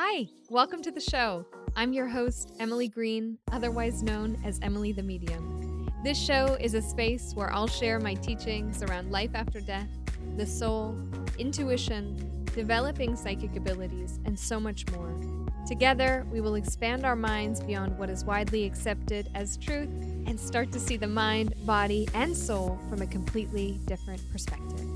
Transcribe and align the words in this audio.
Hi, 0.00 0.28
welcome 0.48 0.80
to 0.82 0.92
the 0.92 1.00
show. 1.00 1.44
I'm 1.74 1.92
your 1.92 2.06
host, 2.06 2.54
Emily 2.60 2.86
Green, 2.86 3.36
otherwise 3.50 4.00
known 4.00 4.40
as 4.44 4.60
Emily 4.62 4.92
the 4.92 5.02
Medium. 5.02 5.90
This 6.04 6.16
show 6.16 6.56
is 6.60 6.74
a 6.74 6.80
space 6.80 7.32
where 7.34 7.52
I'll 7.52 7.66
share 7.66 7.98
my 7.98 8.14
teachings 8.14 8.80
around 8.84 9.10
life 9.10 9.32
after 9.34 9.60
death, 9.60 9.88
the 10.36 10.46
soul, 10.46 10.96
intuition, 11.36 12.44
developing 12.54 13.16
psychic 13.16 13.56
abilities, 13.56 14.20
and 14.24 14.38
so 14.38 14.60
much 14.60 14.88
more. 14.92 15.12
Together, 15.66 16.24
we 16.30 16.40
will 16.40 16.54
expand 16.54 17.04
our 17.04 17.16
minds 17.16 17.60
beyond 17.60 17.98
what 17.98 18.08
is 18.08 18.24
widely 18.24 18.66
accepted 18.66 19.28
as 19.34 19.56
truth 19.56 19.90
and 20.28 20.38
start 20.38 20.70
to 20.70 20.78
see 20.78 20.96
the 20.96 21.08
mind, 21.08 21.54
body, 21.66 22.08
and 22.14 22.36
soul 22.36 22.78
from 22.88 23.02
a 23.02 23.06
completely 23.08 23.80
different 23.86 24.22
perspective. 24.30 24.86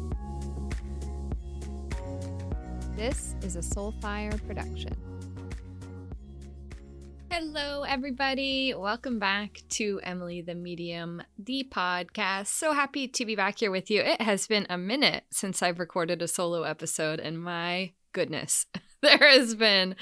This 2.95 3.32
is 3.43 3.57
a 3.57 3.61
Soulfire 3.61 4.45
production. 4.47 4.95
Hello, 7.29 7.83
everybody. 7.83 8.73
Welcome 8.73 9.19
back 9.19 9.63
to 9.71 10.01
Emily 10.05 10.43
the 10.43 10.55
Medium, 10.55 11.23
the 11.39 11.67
podcast. 11.69 12.49
So 12.49 12.73
happy 12.73 13.09
to 13.09 13.25
be 13.25 13.35
back 13.35 13.59
here 13.59 13.71
with 13.71 13.91
you. 13.91 14.01
It 14.01 14.21
has 14.21 14.47
been 14.47 14.67
a 14.71 14.79
minute 14.79 15.25
since 15.31 15.63
I've 15.63 15.81
recorded 15.81 16.23
a 16.23 16.29
solo 16.29 16.63
episode, 16.63 17.19
and 17.19 17.43
my 17.43 17.93
goodness, 18.13 18.67
there 19.03 19.19
has 19.19 19.57
been 19.57 19.97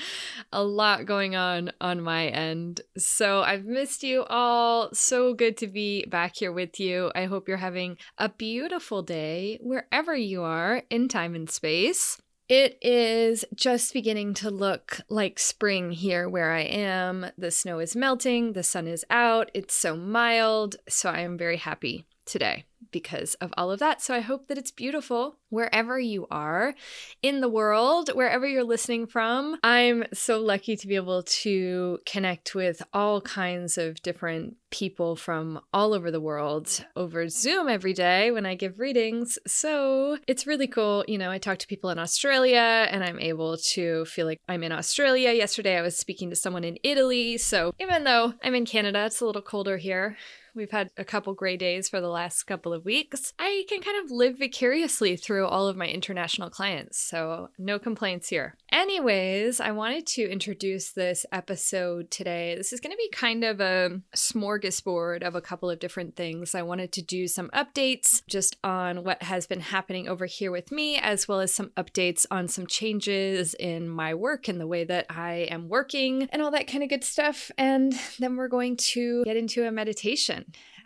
a 0.52 0.62
lot 0.62 1.06
going 1.06 1.34
on 1.34 1.72
on 1.80 2.02
my 2.02 2.26
end. 2.26 2.82
So 2.98 3.40
I've 3.40 3.64
missed 3.64 4.02
you 4.02 4.24
all. 4.24 4.92
So 4.92 5.32
good 5.32 5.56
to 5.58 5.66
be 5.66 6.04
back 6.06 6.36
here 6.36 6.52
with 6.52 6.78
you. 6.78 7.10
I 7.14 7.24
hope 7.24 7.48
you're 7.48 7.56
having 7.56 7.96
a 8.18 8.28
beautiful 8.28 9.02
day 9.02 9.58
wherever 9.62 10.14
you 10.14 10.42
are 10.42 10.82
in 10.90 11.08
time 11.08 11.34
and 11.34 11.48
space. 11.48 12.20
It 12.50 12.78
is 12.82 13.44
just 13.54 13.92
beginning 13.92 14.34
to 14.34 14.50
look 14.50 15.02
like 15.08 15.38
spring 15.38 15.92
here 15.92 16.28
where 16.28 16.50
I 16.50 16.62
am. 16.62 17.26
The 17.38 17.52
snow 17.52 17.78
is 17.78 17.94
melting, 17.94 18.54
the 18.54 18.64
sun 18.64 18.88
is 18.88 19.04
out, 19.08 19.52
it's 19.54 19.72
so 19.72 19.96
mild. 19.96 20.74
So 20.88 21.10
I 21.10 21.20
am 21.20 21.38
very 21.38 21.58
happy 21.58 22.06
today 22.30 22.64
because 22.92 23.34
of 23.34 23.52
all 23.56 23.70
of 23.70 23.78
that. 23.80 24.00
So 24.00 24.14
I 24.14 24.20
hope 24.20 24.48
that 24.48 24.58
it's 24.58 24.70
beautiful 24.70 25.36
wherever 25.48 25.98
you 25.98 26.26
are 26.30 26.74
in 27.22 27.40
the 27.40 27.48
world, 27.48 28.10
wherever 28.14 28.46
you're 28.46 28.64
listening 28.64 29.06
from. 29.06 29.58
I'm 29.62 30.04
so 30.12 30.40
lucky 30.40 30.76
to 30.76 30.86
be 30.86 30.96
able 30.96 31.22
to 31.22 31.98
connect 32.06 32.54
with 32.54 32.82
all 32.92 33.20
kinds 33.20 33.78
of 33.78 34.02
different 34.02 34.56
people 34.70 35.16
from 35.16 35.60
all 35.72 35.92
over 35.92 36.10
the 36.10 36.20
world 36.20 36.84
over 36.94 37.28
Zoom 37.28 37.68
every 37.68 37.92
day 37.92 38.30
when 38.30 38.46
I 38.46 38.54
give 38.54 38.78
readings. 38.78 39.38
So 39.46 40.18
it's 40.26 40.46
really 40.46 40.68
cool. 40.68 41.04
You 41.08 41.18
know, 41.18 41.30
I 41.30 41.38
talk 41.38 41.58
to 41.58 41.66
people 41.66 41.90
in 41.90 41.98
Australia 41.98 42.86
and 42.90 43.02
I'm 43.02 43.18
able 43.18 43.56
to 43.72 44.04
feel 44.04 44.26
like 44.26 44.38
I'm 44.48 44.62
in 44.62 44.72
Australia. 44.72 45.32
Yesterday 45.32 45.76
I 45.76 45.82
was 45.82 45.96
speaking 45.98 46.30
to 46.30 46.36
someone 46.36 46.64
in 46.64 46.78
Italy. 46.84 47.36
So 47.38 47.72
even 47.80 48.04
though 48.04 48.34
I'm 48.42 48.54
in 48.54 48.64
Canada, 48.64 49.06
it's 49.06 49.20
a 49.20 49.26
little 49.26 49.42
colder 49.42 49.76
here. 49.76 50.16
We've 50.54 50.70
had 50.70 50.90
a 50.96 51.04
couple 51.04 51.34
gray 51.34 51.56
days 51.56 51.88
for 51.88 52.00
the 52.00 52.08
last 52.08 52.44
couple 52.44 52.72
of 52.72 52.84
weeks. 52.84 53.32
I 53.38 53.64
can 53.68 53.80
kind 53.80 54.04
of 54.04 54.10
live 54.10 54.38
vicariously 54.38 55.16
through 55.16 55.46
all 55.46 55.68
of 55.68 55.76
my 55.76 55.86
international 55.86 56.50
clients, 56.50 56.98
so 56.98 57.50
no 57.58 57.78
complaints 57.78 58.28
here. 58.28 58.56
Anyways, 58.72 59.60
I 59.60 59.72
wanted 59.72 60.06
to 60.08 60.30
introduce 60.30 60.92
this 60.92 61.26
episode 61.32 62.10
today. 62.10 62.54
This 62.56 62.72
is 62.72 62.80
going 62.80 62.92
to 62.92 62.96
be 62.96 63.10
kind 63.10 63.44
of 63.44 63.60
a 63.60 64.00
smorgasbord 64.16 65.22
of 65.22 65.34
a 65.34 65.40
couple 65.40 65.70
of 65.70 65.78
different 65.78 66.16
things. 66.16 66.54
I 66.54 66.62
wanted 66.62 66.92
to 66.92 67.02
do 67.02 67.28
some 67.28 67.50
updates 67.50 68.22
just 68.28 68.56
on 68.64 69.04
what 69.04 69.22
has 69.22 69.46
been 69.46 69.60
happening 69.60 70.08
over 70.08 70.26
here 70.26 70.50
with 70.50 70.72
me, 70.72 70.96
as 70.96 71.28
well 71.28 71.40
as 71.40 71.54
some 71.54 71.70
updates 71.76 72.26
on 72.30 72.48
some 72.48 72.66
changes 72.66 73.54
in 73.54 73.88
my 73.88 74.14
work 74.14 74.48
and 74.48 74.60
the 74.60 74.66
way 74.66 74.84
that 74.84 75.06
I 75.10 75.48
am 75.50 75.68
working 75.68 76.28
and 76.30 76.42
all 76.42 76.50
that 76.52 76.66
kind 76.66 76.82
of 76.82 76.88
good 76.88 77.04
stuff. 77.04 77.50
And 77.58 77.94
then 78.18 78.36
we're 78.36 78.48
going 78.48 78.76
to 78.76 79.24
get 79.24 79.36
into 79.36 79.66
a 79.66 79.72
meditation 79.72 80.39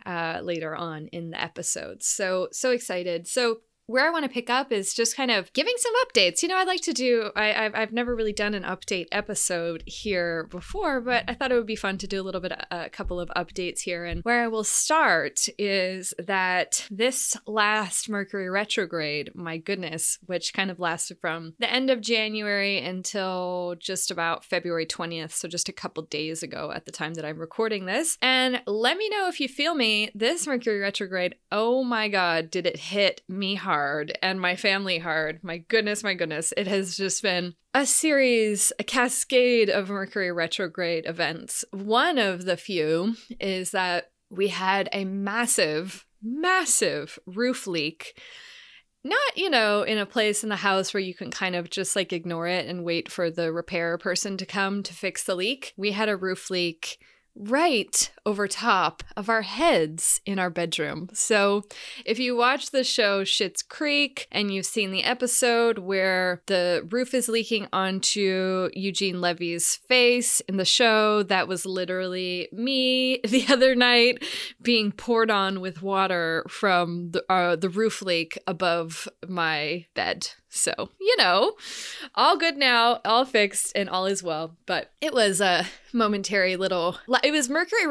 uh, 0.07 0.41
later 0.43 0.75
on 0.75 1.09
in 1.09 1.31
the 1.31 1.41
episode. 1.41 2.03
So, 2.03 2.49
so 2.53 2.71
excited. 2.71 3.27
So, 3.27 3.59
where 3.87 4.07
I 4.07 4.11
want 4.11 4.25
to 4.25 4.31
pick 4.31 4.49
up 4.49 4.73
is 4.73 4.95
just 4.95 5.17
kind 5.17 5.31
of 5.31 5.53
giving 5.53 5.75
some 5.77 5.93
updates. 6.07 6.43
You 6.43 6.49
know, 6.49 6.57
I'd 6.57 6.67
like 6.67 6.81
to 6.83 6.93
do, 6.93 7.31
I, 7.37 7.47
have 7.47 7.75
I've 7.75 7.93
never 7.93 8.15
really 8.17 8.33
done 8.33 8.55
an 8.55 8.63
update 8.63 9.07
episode 9.13 9.83
here 9.87 10.47
before, 10.51 11.01
but 11.01 11.25
I 11.29 11.35
thought 11.35 11.53
it 11.53 11.57
would 11.57 11.67
be 11.67 11.77
fun 11.77 11.99
to 11.99 12.07
do 12.07 12.21
a 12.21 12.25
little 12.25 12.41
bit, 12.41 12.53
a 12.71 12.89
couple 12.89 13.21
of 13.21 13.31
updates 13.37 13.81
here. 13.81 14.05
And 14.05 14.23
where 14.23 14.43
I 14.43 14.49
will 14.49 14.65
start 14.65 15.47
is 15.59 16.15
that 16.19 16.87
this 16.91 17.37
last 17.47 18.09
Mercury 18.09 18.49
retrograde, 18.49 19.31
my 19.35 19.59
goodness, 19.59 20.19
which 20.25 20.55
kind 20.55 20.71
of 20.71 20.81
lasted 20.81 21.19
from 21.21 21.55
the 21.59 21.71
end 21.71 21.91
of 21.91 22.01
January 22.01 22.79
until 22.79 23.77
just 23.79 24.11
about 24.11 24.45
February 24.45 24.87
20th. 24.87 25.33
So 25.33 25.47
just 25.49 25.69
a 25.69 25.73
couple 25.73 26.03
days 26.05 26.43
ago 26.43 26.73
at 26.75 26.87
the 26.87 26.93
time 26.93 27.15
that 27.15 27.25
I'm 27.25 27.39
recording 27.39 27.85
this. 27.85 28.17
And 28.23 28.63
let 28.67 28.97
me 28.97 29.09
know 29.11 29.29
if 29.29 29.41
you 29.41 29.49
feel 29.49 29.75
me. 29.75 30.11
This 30.15 30.47
Mercury 30.47 30.79
retrograde, 30.79 31.35
oh 31.53 31.85
my 31.85 32.09
God, 32.09 32.51
did 32.51 32.67
it 32.67 32.79
hit 32.79 33.23
me 33.29 33.57
hard 33.57 33.74
hard 33.75 34.17
and 34.23 34.41
my 34.41 34.55
family 34.55 34.99
hard. 34.99 35.41
My 35.43 35.59
goodness, 35.59 36.05
my 36.05 36.15
goodness. 36.15 36.55
It 36.57 36.69
has 36.69 36.97
just 36.97 37.21
been 37.25 37.55
a 37.75 37.85
series, 37.85 38.73
a 38.79 38.85
cascade 38.85 39.69
of 39.69 39.89
Mercury 39.89 40.31
retrograde 40.31 41.07
events. 41.07 41.65
One 41.73 42.17
of 42.17 42.45
the 42.45 42.57
few 42.57 43.17
is 43.41 43.73
that 43.73 44.13
we 44.31 44.47
had 44.47 44.89
a 44.93 45.05
massive, 45.05 46.07
massive 46.23 47.19
roof 47.27 47.67
leak. 47.67 48.17
Not, 49.03 49.37
you 49.37 49.51
know, 49.51 49.83
in 49.83 49.99
a 49.99 50.07
place 50.07 50.45
in 50.45 50.51
the 50.51 50.57
house 50.57 50.95
where 50.95 51.01
you 51.01 51.13
can 51.13 51.33
kind 51.33 51.57
of 51.57 51.69
just 51.69 51.97
like 51.97 52.13
ignore 52.13 52.47
it 52.47 52.69
and 52.69 52.85
wait 52.85 53.11
for 53.11 53.29
the 53.29 53.53
repair 53.53 53.99
person 53.99 54.37
to 54.37 54.47
come 54.47 54.85
to 54.85 54.95
fix 54.95 55.25
the 55.25 55.35
leak. 55.35 55.75
We 55.77 55.91
had 55.91 56.09
a 56.09 56.17
roof 56.17 56.49
leak 56.49 56.99
right 57.35 58.09
over 58.27 58.49
top 58.49 59.03
of 59.17 59.29
our 59.29 59.43
heads 59.43 60.21
in 60.25 60.39
our 60.39 60.51
bedroom. 60.51 61.09
So, 61.13 61.65
if 62.05 62.19
you 62.19 62.37
watch 62.37 62.71
the 62.71 62.85
show 62.85 63.25
Schitt's 63.25 63.63
Creek 63.63 64.27
and 64.33 64.53
you've 64.53 64.67
seen 64.67 64.91
the 64.91 65.05
episode 65.05 65.79
where 65.79 66.43
the 66.47 66.87
roof 66.91 67.15
is 67.15 67.29
leaking 67.29 67.69
onto 67.73 68.71
Eugene 68.75 69.21
Levy's 69.21 69.77
face 69.77 70.41
in 70.41 70.57
the 70.57 70.65
show, 70.65 71.23
that 71.25 71.49
was 71.49 71.67
literally 71.67 72.49
me 72.53 73.21
the 73.25 73.47
other 73.49 73.75
night 73.75 74.23
being 74.63 74.93
poured 74.93 75.31
on 75.31 75.61
with 75.61 75.83
water 75.83 76.45
from 76.49 77.11
the, 77.11 77.25
uh, 77.31 77.57
the 77.57 77.69
roof 77.69 78.03
leak 78.03 78.39
above 78.47 79.09
my 79.27 79.87
bed. 79.95 80.29
So, 80.55 80.91
you 81.01 81.17
know, 81.19 81.55
all 82.15 82.37
good 82.37 82.57
now, 82.57 83.01
all 83.05 83.25
fixed, 83.25 83.73
and 83.75 83.89
all 83.91 84.07
is 84.07 84.23
well. 84.23 84.57
But 84.67 84.93
it 85.01 85.13
was 85.13 85.41
a 85.41 85.67
momentary 85.93 86.55
little, 86.55 86.97
it 87.25 87.33
was 87.33 87.49
Mercury 87.49 87.87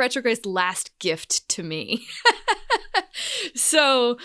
last 0.45 0.97
gift 0.99 1.47
to 1.49 1.63
me. 1.63 2.05
so, 3.55 4.17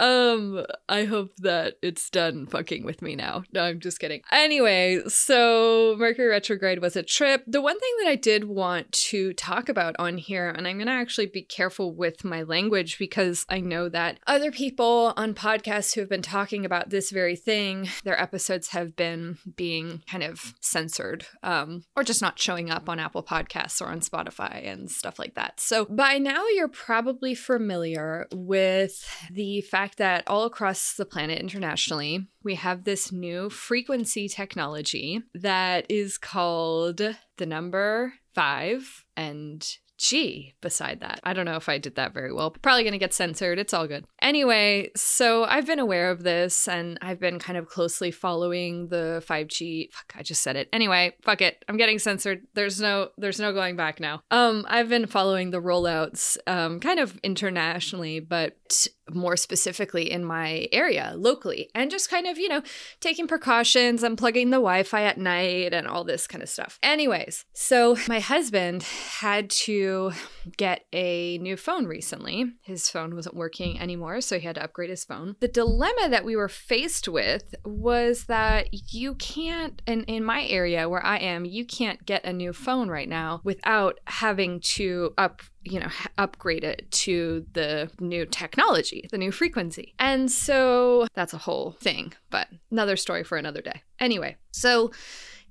um, 0.00 0.64
I 0.88 1.04
hope 1.04 1.32
that 1.38 1.74
it's 1.82 2.10
done 2.10 2.46
fucking 2.46 2.84
with 2.84 3.02
me 3.02 3.16
now. 3.16 3.44
No, 3.52 3.62
I'm 3.62 3.80
just 3.80 3.98
kidding. 3.98 4.22
Anyway, 4.30 5.00
so 5.08 5.96
Mercury 5.98 6.28
retrograde 6.28 6.80
was 6.80 6.96
a 6.96 7.02
trip. 7.02 7.44
The 7.46 7.60
one 7.60 7.78
thing 7.78 7.92
that 8.02 8.08
I 8.08 8.16
did 8.16 8.44
want 8.44 8.92
to 8.92 9.32
talk 9.32 9.68
about 9.68 9.96
on 9.98 10.18
here, 10.18 10.48
and 10.48 10.66
I'm 10.66 10.76
going 10.76 10.86
to 10.86 10.92
actually 10.92 11.26
be 11.26 11.42
careful 11.42 11.94
with 11.94 12.24
my 12.24 12.42
language 12.42 12.98
because 12.98 13.44
I 13.48 13.60
know 13.60 13.88
that 13.88 14.18
other 14.26 14.50
people 14.50 15.12
on 15.16 15.34
podcasts 15.34 15.94
who 15.94 16.00
have 16.00 16.10
been 16.10 16.22
talking 16.22 16.64
about 16.64 16.90
this 16.90 17.10
very 17.10 17.36
thing, 17.36 17.88
their 18.04 18.20
episodes 18.20 18.68
have 18.68 18.96
been 18.96 19.38
being 19.56 20.02
kind 20.08 20.22
of 20.22 20.54
censored 20.60 21.26
um, 21.42 21.84
or 21.96 22.02
just 22.02 22.22
not 22.22 22.38
showing 22.38 22.70
up 22.70 22.88
on 22.88 22.98
Apple 22.98 23.22
Podcasts 23.22 23.80
or 23.80 23.86
on 23.86 24.00
Spotify 24.00 24.66
and 24.66 24.90
stuff 24.90 25.18
like 25.18 25.34
that. 25.34 25.45
So 25.56 25.84
by 25.84 26.18
now, 26.18 26.46
you're 26.48 26.68
probably 26.68 27.34
familiar 27.34 28.26
with 28.32 29.08
the 29.30 29.60
fact 29.62 29.98
that 29.98 30.24
all 30.26 30.44
across 30.44 30.94
the 30.94 31.04
planet 31.04 31.38
internationally, 31.38 32.28
we 32.42 32.54
have 32.56 32.84
this 32.84 33.12
new 33.12 33.50
frequency 33.50 34.28
technology 34.28 35.22
that 35.34 35.86
is 35.88 36.18
called 36.18 37.00
the 37.36 37.46
number 37.46 38.14
five 38.34 39.04
and 39.16 39.66
G 39.98 40.54
beside 40.60 41.00
that. 41.00 41.20
I 41.24 41.32
don't 41.32 41.46
know 41.46 41.56
if 41.56 41.68
I 41.68 41.78
did 41.78 41.96
that 41.96 42.12
very 42.12 42.32
well. 42.32 42.50
Probably 42.50 42.82
going 42.82 42.92
to 42.92 42.98
get 42.98 43.14
censored. 43.14 43.58
It's 43.58 43.72
all 43.74 43.86
good. 43.86 44.04
Anyway, 44.20 44.90
so 44.94 45.44
I've 45.44 45.66
been 45.66 45.78
aware 45.78 46.10
of 46.10 46.22
this 46.22 46.68
and 46.68 46.98
I've 47.00 47.20
been 47.20 47.38
kind 47.38 47.56
of 47.56 47.68
closely 47.68 48.10
following 48.10 48.88
the 48.88 49.22
5G. 49.26 49.90
Fuck, 49.92 50.14
I 50.16 50.22
just 50.22 50.42
said 50.42 50.56
it. 50.56 50.68
Anyway, 50.72 51.14
fuck 51.22 51.40
it. 51.40 51.64
I'm 51.68 51.76
getting 51.76 51.98
censored. 51.98 52.46
There's 52.54 52.80
no 52.80 53.10
there's 53.16 53.40
no 53.40 53.52
going 53.52 53.76
back 53.76 54.00
now. 54.00 54.22
Um 54.30 54.66
I've 54.68 54.88
been 54.88 55.06
following 55.06 55.50
the 55.50 55.62
rollouts 55.62 56.36
um 56.46 56.80
kind 56.80 57.00
of 57.00 57.18
internationally, 57.18 58.20
but 58.20 58.88
more 59.10 59.36
specifically 59.36 60.10
in 60.10 60.24
my 60.24 60.68
area 60.72 61.14
locally 61.16 61.70
and 61.74 61.90
just 61.90 62.10
kind 62.10 62.26
of, 62.26 62.38
you 62.38 62.48
know, 62.48 62.62
taking 63.00 63.26
precautions, 63.26 64.02
unplugging 64.02 64.46
the 64.46 64.56
Wi 64.56 64.82
Fi 64.82 65.02
at 65.02 65.18
night 65.18 65.72
and 65.72 65.86
all 65.86 66.04
this 66.04 66.26
kind 66.26 66.42
of 66.42 66.48
stuff. 66.48 66.78
Anyways, 66.82 67.44
so 67.52 67.96
my 68.08 68.20
husband 68.20 68.82
had 68.82 69.50
to 69.50 70.12
get 70.56 70.84
a 70.92 71.38
new 71.38 71.56
phone 71.56 71.86
recently. 71.86 72.52
His 72.62 72.88
phone 72.88 73.14
wasn't 73.14 73.36
working 73.36 73.80
anymore, 73.80 74.20
so 74.20 74.38
he 74.38 74.46
had 74.46 74.56
to 74.56 74.64
upgrade 74.64 74.90
his 74.90 75.04
phone. 75.04 75.36
The 75.40 75.48
dilemma 75.48 76.08
that 76.08 76.24
we 76.24 76.36
were 76.36 76.48
faced 76.48 77.08
with 77.08 77.54
was 77.64 78.24
that 78.24 78.68
you 78.92 79.14
can't, 79.14 79.80
in, 79.86 80.04
in 80.04 80.24
my 80.24 80.46
area 80.46 80.88
where 80.88 81.04
I 81.04 81.18
am, 81.18 81.44
you 81.44 81.64
can't 81.64 82.04
get 82.04 82.24
a 82.24 82.32
new 82.32 82.52
phone 82.52 82.88
right 82.88 83.08
now 83.08 83.40
without 83.44 84.00
having 84.06 84.60
to 84.60 85.14
up 85.16 85.42
you 85.66 85.80
know, 85.80 85.88
upgrade 86.18 86.64
it 86.64 86.90
to 86.90 87.44
the 87.52 87.90
new 88.00 88.24
technology, 88.26 89.06
the 89.10 89.18
new 89.18 89.32
frequency. 89.32 89.94
And 89.98 90.30
so 90.30 91.06
that's 91.14 91.34
a 91.34 91.38
whole 91.38 91.72
thing, 91.72 92.12
but 92.30 92.48
another 92.70 92.96
story 92.96 93.24
for 93.24 93.36
another 93.36 93.60
day. 93.60 93.82
Anyway, 93.98 94.36
so 94.52 94.90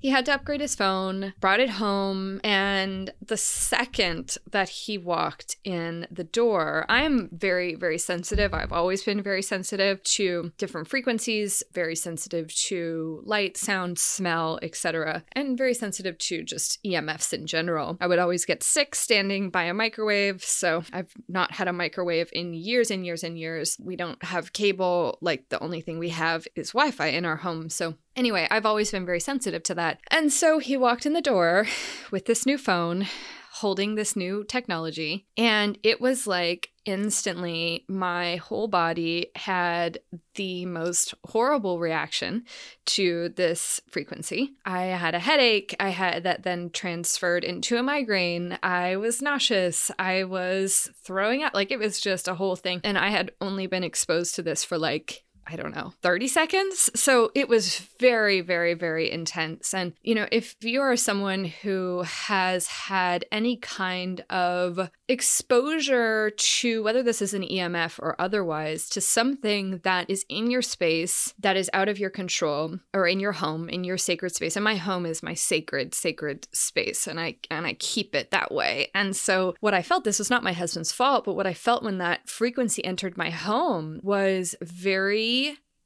he 0.06 0.12
had 0.12 0.24
to 0.24 0.36
upgrade 0.36 0.62
his 0.62 0.75
phone, 0.75 1.34
brought 1.40 1.60
it 1.60 1.68
home, 1.68 2.40
and 2.44 3.12
the 3.25 3.36
second 3.38 4.38
that 4.52 4.69
he 4.69 5.00
walked 5.00 5.57
in 5.63 6.06
the 6.12 6.24
door, 6.24 6.86
I'm 6.88 7.28
very, 7.31 7.74
very 7.74 7.98
sensitive. 7.98 8.54
I've 8.54 8.72
always 8.72 9.02
been 9.02 9.24
very 9.24 9.42
sensitive 9.42 10.04
to 10.04 10.52
different 10.60 10.90
frequencies, 10.90 11.63
very 11.74 11.96
sensitive 11.96 12.54
to 12.68 13.24
light, 13.25 13.57
sound, 13.57 13.98
smell, 13.98 14.60
etc., 14.62 15.24
and 15.31 15.57
very 15.57 15.74
sensitive 15.74 16.19
to 16.19 16.44
just 16.44 16.84
EMFs 16.84 17.34
in 17.34 17.48
general. 17.48 17.98
I 18.00 18.06
would 18.06 18.19
always 18.19 18.46
get 18.46 18.62
sick 18.62 18.94
standing 18.94 19.50
by 19.50 19.63
a 19.63 19.74
microwave, 19.74 20.44
so 20.44 20.84
I've 20.94 21.16
not 21.28 21.52
had 21.54 21.68
a 21.68 21.74
microwave 21.74 22.30
in 22.31 22.54
years 22.54 22.92
and 22.92 23.04
years 23.07 23.24
and 23.24 23.40
years. 23.40 23.75
We 23.81 23.96
don't 23.96 24.24
have 24.24 24.54
cable, 24.54 25.18
like 25.22 25.50
the 25.50 25.63
only 25.63 25.81
thing 25.81 25.98
we 25.98 26.10
have 26.10 26.48
is 26.56 26.74
Wi 26.74 26.92
Fi 26.92 27.07
in 27.07 27.25
our 27.25 27.38
home, 27.38 27.72
so 27.72 27.96
Anyway, 28.16 28.48
I've 28.50 28.66
always 28.66 28.92
been 28.92 29.06
very 29.06 29.20
sensitive 29.20 29.64
to 29.64 29.76
that. 29.76 30.00
And 30.10 30.32
so 30.32 30.60
he 30.60 30.78
walked 30.78 31.06
in 31.06 31.14
the 31.14 31.22
door 31.22 31.68
with 32.12 32.26
this 32.26 32.46
new 32.46 32.58
phone, 32.58 33.08
holding 33.56 33.96
this 33.96 34.16
new 34.16 34.44
technology, 34.44 35.26
and 35.38 35.78
it 35.84 36.00
was 36.02 36.28
like 36.28 36.72
instantly 36.86 37.84
my 37.88 38.36
whole 38.36 38.68
body 38.68 39.28
had 39.36 39.98
the 40.36 40.66
most 40.66 41.14
horrible 41.26 41.80
reaction 41.80 42.44
to 42.86 43.30
this 43.30 43.82
frequency. 43.90 44.54
I 44.66 44.84
had 44.84 45.16
a 45.16 45.20
headache, 45.20 45.76
I 45.80 45.90
had 45.90 46.24
that 46.24 46.44
then 46.44 46.70
transferred 46.70 47.44
into 47.44 47.78
a 47.78 47.84
migraine. 47.84 48.60
I 48.62 48.98
was 48.98 49.22
nauseous, 49.22 49.90
I 49.98 50.26
was 50.26 50.90
throwing 51.04 51.44
up, 51.44 51.54
like 51.54 51.72
it 51.72 51.80
was 51.80 52.00
just 52.00 52.28
a 52.28 52.36
whole 52.36 52.56
thing. 52.56 52.82
And 52.84 52.98
I 52.98 53.10
had 53.10 53.32
only 53.42 53.68
been 53.68 53.84
exposed 53.84 54.36
to 54.36 54.44
this 54.44 54.64
for 54.64 54.78
like 54.78 55.24
I 55.47 55.56
don't 55.56 55.75
know, 55.75 55.94
30 56.01 56.27
seconds. 56.27 56.89
So 56.95 57.31
it 57.36 57.47
was 57.47 57.80
very, 58.00 58.42
very, 58.42 58.74
very 58.74 59.12
intense. 59.12 59.74
And, 59.74 59.94
you 60.01 60.15
know, 60.15 60.27
if 60.31 60.56
you 60.62 60.81
are 60.81 60.95
someone 60.95 61.45
who 61.45 62.03
has 62.03 62.68
had 62.68 63.25
any 63.31 63.57
kind 63.57 64.21
of 64.30 64.89
exposure 65.07 66.31
to 66.31 66.83
whether 66.83 67.03
this 67.03 67.21
is 67.21 67.33
an 67.33 67.44
EMF 67.44 68.00
or 68.00 68.19
otherwise, 68.19 68.89
to 68.89 69.01
something 69.01 69.80
that 69.83 70.09
is 70.09 70.25
in 70.30 70.50
your 70.50 70.63
space, 70.63 71.33
that 71.39 71.56
is 71.56 71.69
out 71.74 71.89
of 71.89 72.00
your 72.00 72.09
control, 72.09 72.80
or 72.94 73.07
in 73.07 73.19
your 73.19 73.33
home, 73.33 73.69
in 73.69 73.83
your 73.83 73.97
sacred 73.97 74.33
space. 74.33 74.56
And 74.56 74.63
my 74.63 74.75
home 74.75 75.06
is 75.06 75.21
my 75.21 75.36
sacred, 75.36 75.94
sacred 75.94 76.47
space. 76.53 77.06
And 77.07 77.19
I 77.19 77.36
and 77.51 77.68
I 77.68 77.74
keep 77.74 78.15
it 78.15 78.31
that 78.31 78.51
way. 78.51 78.89
And 78.95 79.15
so 79.15 79.56
what 79.59 79.74
I 79.74 79.83
felt, 79.83 80.03
this 80.03 80.19
was 80.19 80.30
not 80.30 80.44
my 80.44 80.53
husband's 80.53 80.92
fault, 80.92 81.25
but 81.25 81.36
what 81.36 81.47
I 81.47 81.53
felt 81.53 81.83
when 81.83 82.00
that 82.00 82.27
frequency 82.27 82.83
entered 82.83 83.18
my 83.18 83.30
home 83.30 84.00
was 84.01 84.56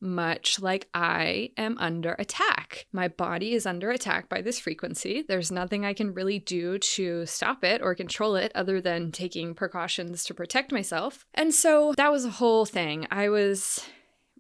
much 0.02 0.60
like 0.62 0.88
I 0.94 1.52
am 1.58 1.78
under 1.78 2.14
attack. 2.14 2.86
My 2.92 3.08
body 3.08 3.54
is 3.54 3.66
under 3.66 3.92
attack 3.92 4.30
by 4.30 4.42
this 4.42 4.60
frequency. 4.60 5.24
There's 5.28 5.52
nothing 5.52 5.86
I 5.86 5.94
can 5.94 6.14
really 6.14 6.40
do 6.40 6.78
to 6.78 7.26
stop 7.26 7.64
it 7.64 7.82
or 7.82 7.96
control 7.96 8.36
it 8.36 8.52
other 8.56 8.80
than 8.82 9.12
taking 9.12 9.54
precautions 9.54 10.24
to 10.26 10.34
protect 10.34 10.72
myself. 10.72 11.26
And 11.34 11.54
so 11.54 11.94
that 11.98 12.12
was 12.12 12.26
a 12.26 12.32
whole 12.32 12.66
thing. 12.66 13.08
I 13.12 13.30
was 13.30 13.86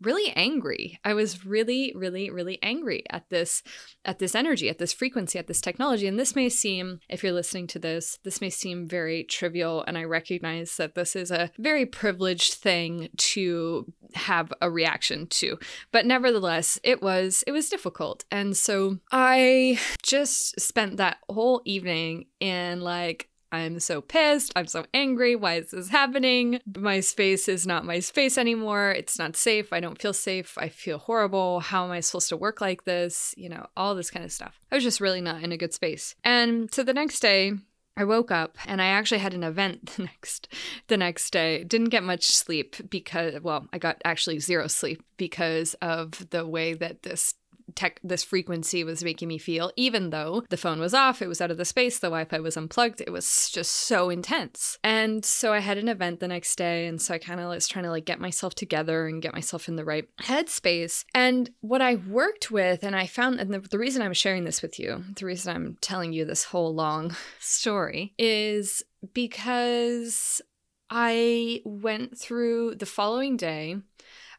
really 0.01 0.31
angry. 0.35 0.99
I 1.03 1.13
was 1.13 1.45
really, 1.45 1.93
really, 1.95 2.29
really 2.29 2.59
angry 2.61 3.03
at 3.09 3.29
this, 3.29 3.63
at 4.05 4.19
this 4.19 4.35
energy, 4.35 4.69
at 4.69 4.77
this 4.77 4.93
frequency, 4.93 5.39
at 5.39 5.47
this 5.47 5.61
technology. 5.61 6.07
And 6.07 6.19
this 6.19 6.35
may 6.35 6.49
seem, 6.49 6.99
if 7.09 7.23
you're 7.23 7.33
listening 7.33 7.67
to 7.67 7.79
this, 7.79 8.19
this 8.23 8.41
may 8.41 8.49
seem 8.49 8.87
very 8.87 9.23
trivial. 9.23 9.83
And 9.87 9.97
I 9.97 10.03
recognize 10.03 10.77
that 10.77 10.95
this 10.95 11.15
is 11.15 11.31
a 11.31 11.51
very 11.57 11.85
privileged 11.85 12.55
thing 12.55 13.09
to 13.17 13.91
have 14.15 14.51
a 14.61 14.69
reaction 14.69 15.27
to. 15.27 15.57
But 15.91 16.05
nevertheless, 16.05 16.79
it 16.83 17.01
was 17.01 17.43
it 17.47 17.51
was 17.51 17.69
difficult. 17.69 18.25
And 18.31 18.55
so 18.55 18.99
I 19.11 19.79
just 20.03 20.59
spent 20.59 20.97
that 20.97 21.17
whole 21.29 21.61
evening 21.65 22.25
in 22.39 22.81
like 22.81 23.28
I'm 23.51 23.79
so 23.79 24.01
pissed. 24.01 24.51
I'm 24.55 24.67
so 24.67 24.85
angry. 24.93 25.35
Why 25.35 25.55
is 25.55 25.71
this 25.71 25.89
happening? 25.89 26.59
My 26.77 26.99
space 26.99 27.47
is 27.47 27.65
not 27.65 27.85
my 27.85 27.99
space 27.99 28.37
anymore. 28.37 28.91
It's 28.91 29.17
not 29.17 29.35
safe. 29.35 29.73
I 29.73 29.79
don't 29.79 30.01
feel 30.01 30.13
safe. 30.13 30.57
I 30.57 30.69
feel 30.69 30.97
horrible. 30.97 31.59
How 31.59 31.85
am 31.85 31.91
I 31.91 31.99
supposed 31.99 32.29
to 32.29 32.37
work 32.37 32.61
like 32.61 32.85
this? 32.85 33.33
You 33.37 33.49
know, 33.49 33.67
all 33.75 33.95
this 33.95 34.11
kind 34.11 34.25
of 34.25 34.31
stuff. 34.31 34.59
I 34.71 34.75
was 34.75 34.83
just 34.83 35.01
really 35.01 35.21
not 35.21 35.43
in 35.43 35.51
a 35.51 35.57
good 35.57 35.73
space. 35.73 36.15
And 36.23 36.73
so 36.73 36.83
the 36.83 36.93
next 36.93 37.19
day, 37.21 37.53
I 37.99 38.05
woke 38.05 38.31
up 38.31 38.57
and 38.65 38.81
I 38.81 38.85
actually 38.85 39.17
had 39.17 39.33
an 39.33 39.43
event 39.43 39.87
the 39.97 40.03
next 40.03 40.47
the 40.87 40.97
next 40.97 41.31
day. 41.31 41.65
Didn't 41.65 41.89
get 41.89 42.03
much 42.03 42.27
sleep 42.27 42.77
because 42.89 43.41
well, 43.41 43.67
I 43.73 43.77
got 43.77 44.01
actually 44.05 44.39
zero 44.39 44.67
sleep 44.67 45.03
because 45.17 45.73
of 45.81 46.29
the 46.29 46.47
way 46.47 46.73
that 46.75 47.03
this 47.03 47.33
tech 47.75 47.99
this 48.03 48.23
frequency 48.23 48.83
was 48.83 49.03
making 49.03 49.27
me 49.27 49.37
feel 49.37 49.71
even 49.75 50.09
though 50.09 50.43
the 50.49 50.57
phone 50.57 50.79
was 50.79 50.93
off 50.93 51.21
it 51.21 51.27
was 51.27 51.41
out 51.41 51.51
of 51.51 51.57
the 51.57 51.65
space 51.65 51.99
the 51.99 52.07
wi-fi 52.07 52.39
was 52.39 52.57
unplugged 52.57 53.01
it 53.01 53.11
was 53.11 53.49
just 53.49 53.71
so 53.71 54.09
intense. 54.09 54.77
And 54.83 55.23
so 55.23 55.53
i 55.53 55.59
had 55.59 55.77
an 55.77 55.87
event 55.87 56.19
the 56.19 56.27
next 56.27 56.55
day 56.55 56.87
and 56.87 57.01
so 57.01 57.13
i 57.13 57.17
kind 57.17 57.39
of 57.39 57.49
was 57.49 57.67
trying 57.67 57.85
to 57.85 57.91
like 57.91 58.05
get 58.05 58.19
myself 58.19 58.55
together 58.55 59.07
and 59.07 59.21
get 59.21 59.33
myself 59.33 59.67
in 59.67 59.75
the 59.75 59.85
right 59.85 60.07
headspace. 60.21 61.03
And 61.13 61.49
what 61.61 61.81
i 61.81 61.95
worked 61.95 62.51
with 62.51 62.83
and 62.83 62.95
i 62.95 63.05
found 63.05 63.39
and 63.39 63.53
the, 63.53 63.59
the 63.59 63.79
reason 63.79 64.01
i'm 64.01 64.13
sharing 64.13 64.43
this 64.43 64.61
with 64.61 64.79
you 64.79 65.03
the 65.15 65.25
reason 65.25 65.55
i'm 65.55 65.77
telling 65.81 66.13
you 66.13 66.25
this 66.25 66.45
whole 66.45 66.73
long 66.73 67.15
story 67.39 68.13
is 68.17 68.83
because 69.13 70.41
I 70.89 71.61
went 71.65 72.17
through 72.17 72.75
the 72.75 72.85
following 72.85 73.37
day 73.37 73.77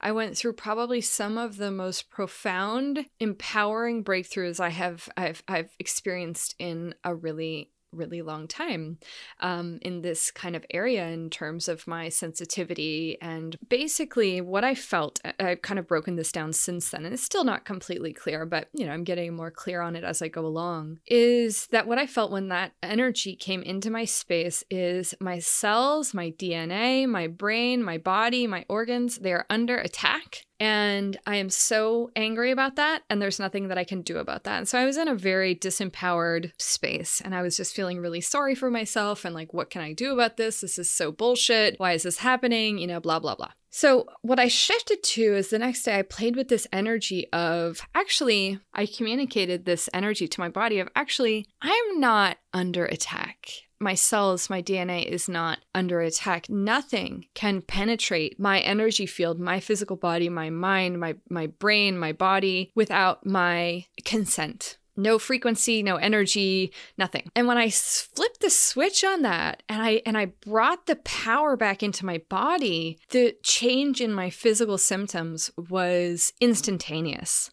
I 0.00 0.12
went 0.12 0.36
through 0.36 0.54
probably 0.54 1.00
some 1.00 1.36
of 1.36 1.56
the 1.56 1.70
most 1.70 2.10
profound, 2.10 3.06
empowering 3.18 4.02
breakthroughs 4.02 4.60
I 4.60 4.70
have 4.70 5.08
I've 5.16 5.42
I've 5.46 5.74
experienced 5.78 6.54
in 6.58 6.94
a 7.04 7.14
really 7.14 7.70
really 7.92 8.22
long 8.22 8.46
time 8.46 8.98
um, 9.40 9.78
in 9.82 10.02
this 10.02 10.30
kind 10.30 10.56
of 10.56 10.64
area 10.70 11.06
in 11.08 11.30
terms 11.30 11.68
of 11.68 11.86
my 11.86 12.08
sensitivity. 12.08 13.18
And 13.20 13.56
basically, 13.68 14.40
what 14.40 14.64
I 14.64 14.74
felt, 14.74 15.20
I've 15.38 15.62
kind 15.62 15.78
of 15.78 15.86
broken 15.86 16.16
this 16.16 16.32
down 16.32 16.52
since 16.52 16.90
then, 16.90 17.04
and 17.04 17.14
it's 17.14 17.22
still 17.22 17.44
not 17.44 17.64
completely 17.64 18.12
clear, 18.12 18.46
but 18.46 18.68
you 18.72 18.86
know, 18.86 18.92
I'm 18.92 19.04
getting 19.04 19.34
more 19.34 19.50
clear 19.50 19.80
on 19.80 19.96
it 19.96 20.04
as 20.04 20.22
I 20.22 20.28
go 20.28 20.46
along. 20.46 20.98
Is 21.06 21.66
that 21.68 21.86
what 21.86 21.98
I 21.98 22.06
felt 22.06 22.30
when 22.32 22.48
that 22.48 22.72
energy 22.82 23.36
came 23.36 23.62
into 23.62 23.90
my 23.90 24.04
space? 24.04 24.64
Is 24.70 25.14
my 25.20 25.38
cells, 25.38 26.14
my 26.14 26.30
DNA, 26.30 27.08
my 27.08 27.26
brain, 27.26 27.82
my 27.82 27.98
body, 27.98 28.46
my 28.46 28.64
organs, 28.68 29.18
they 29.18 29.32
are 29.32 29.46
under 29.50 29.78
attack 29.78 30.44
and 30.60 31.16
I 31.26 31.36
am 31.36 31.48
so 31.48 32.10
angry 32.14 32.50
about 32.50 32.76
that. 32.76 33.02
And 33.08 33.20
there's 33.20 33.40
nothing 33.40 33.68
that 33.68 33.78
I 33.78 33.84
can 33.84 34.02
do 34.02 34.18
about 34.18 34.44
that. 34.44 34.58
And 34.58 34.68
so 34.68 34.78
I 34.78 34.84
was 34.84 34.98
in 34.98 35.08
a 35.08 35.14
very 35.14 35.56
disempowered 35.56 36.52
space. 36.58 37.22
And 37.24 37.34
I 37.34 37.40
was 37.40 37.56
just 37.56 37.74
feeling 37.74 37.98
really 37.98 38.20
sorry 38.20 38.54
for 38.54 38.70
myself 38.70 39.24
and 39.24 39.34
like, 39.34 39.54
what 39.54 39.70
can 39.70 39.80
I 39.80 39.94
do 39.94 40.12
about 40.12 40.36
this? 40.36 40.60
This 40.60 40.78
is 40.78 40.90
so 40.90 41.10
bullshit. 41.10 41.76
Why 41.78 41.92
is 41.92 42.02
this 42.02 42.18
happening? 42.18 42.76
You 42.76 42.86
know, 42.86 43.00
blah, 43.00 43.18
blah, 43.18 43.36
blah. 43.36 43.52
So, 43.72 44.06
what 44.22 44.40
I 44.40 44.48
shifted 44.48 45.02
to 45.02 45.22
is 45.22 45.50
the 45.50 45.58
next 45.58 45.84
day 45.84 45.96
I 45.96 46.02
played 46.02 46.34
with 46.34 46.48
this 46.48 46.66
energy 46.72 47.28
of 47.32 47.80
actually, 47.94 48.58
I 48.74 48.84
communicated 48.84 49.64
this 49.64 49.88
energy 49.94 50.26
to 50.26 50.40
my 50.40 50.48
body 50.48 50.80
of 50.80 50.88
actually, 50.96 51.46
I'm 51.62 52.00
not 52.00 52.38
under 52.52 52.84
attack 52.84 53.46
my 53.80 53.94
cells, 53.94 54.50
my 54.50 54.62
DNA 54.62 55.04
is 55.06 55.28
not 55.28 55.60
under 55.74 56.00
attack. 56.00 56.50
Nothing 56.50 57.26
can 57.34 57.62
penetrate 57.62 58.38
my 58.38 58.60
energy 58.60 59.06
field, 59.06 59.40
my 59.40 59.58
physical 59.58 59.96
body, 59.96 60.28
my 60.28 60.50
mind, 60.50 61.00
my, 61.00 61.16
my 61.30 61.46
brain, 61.46 61.98
my 61.98 62.12
body 62.12 62.70
without 62.74 63.24
my 63.24 63.86
consent. 64.04 64.76
No 64.96 65.18
frequency, 65.18 65.82
no 65.82 65.96
energy, 65.96 66.72
nothing. 66.98 67.30
And 67.34 67.46
when 67.46 67.56
I 67.56 67.70
flipped 67.70 68.40
the 68.40 68.50
switch 68.50 69.02
on 69.02 69.22
that 69.22 69.62
and 69.66 69.80
I 69.80 70.02
and 70.04 70.18
I 70.18 70.26
brought 70.26 70.86
the 70.86 70.96
power 70.96 71.56
back 71.56 71.82
into 71.82 72.04
my 72.04 72.18
body, 72.28 72.98
the 73.08 73.34
change 73.42 74.02
in 74.02 74.12
my 74.12 74.28
physical 74.28 74.76
symptoms 74.76 75.50
was 75.56 76.34
instantaneous. 76.40 77.50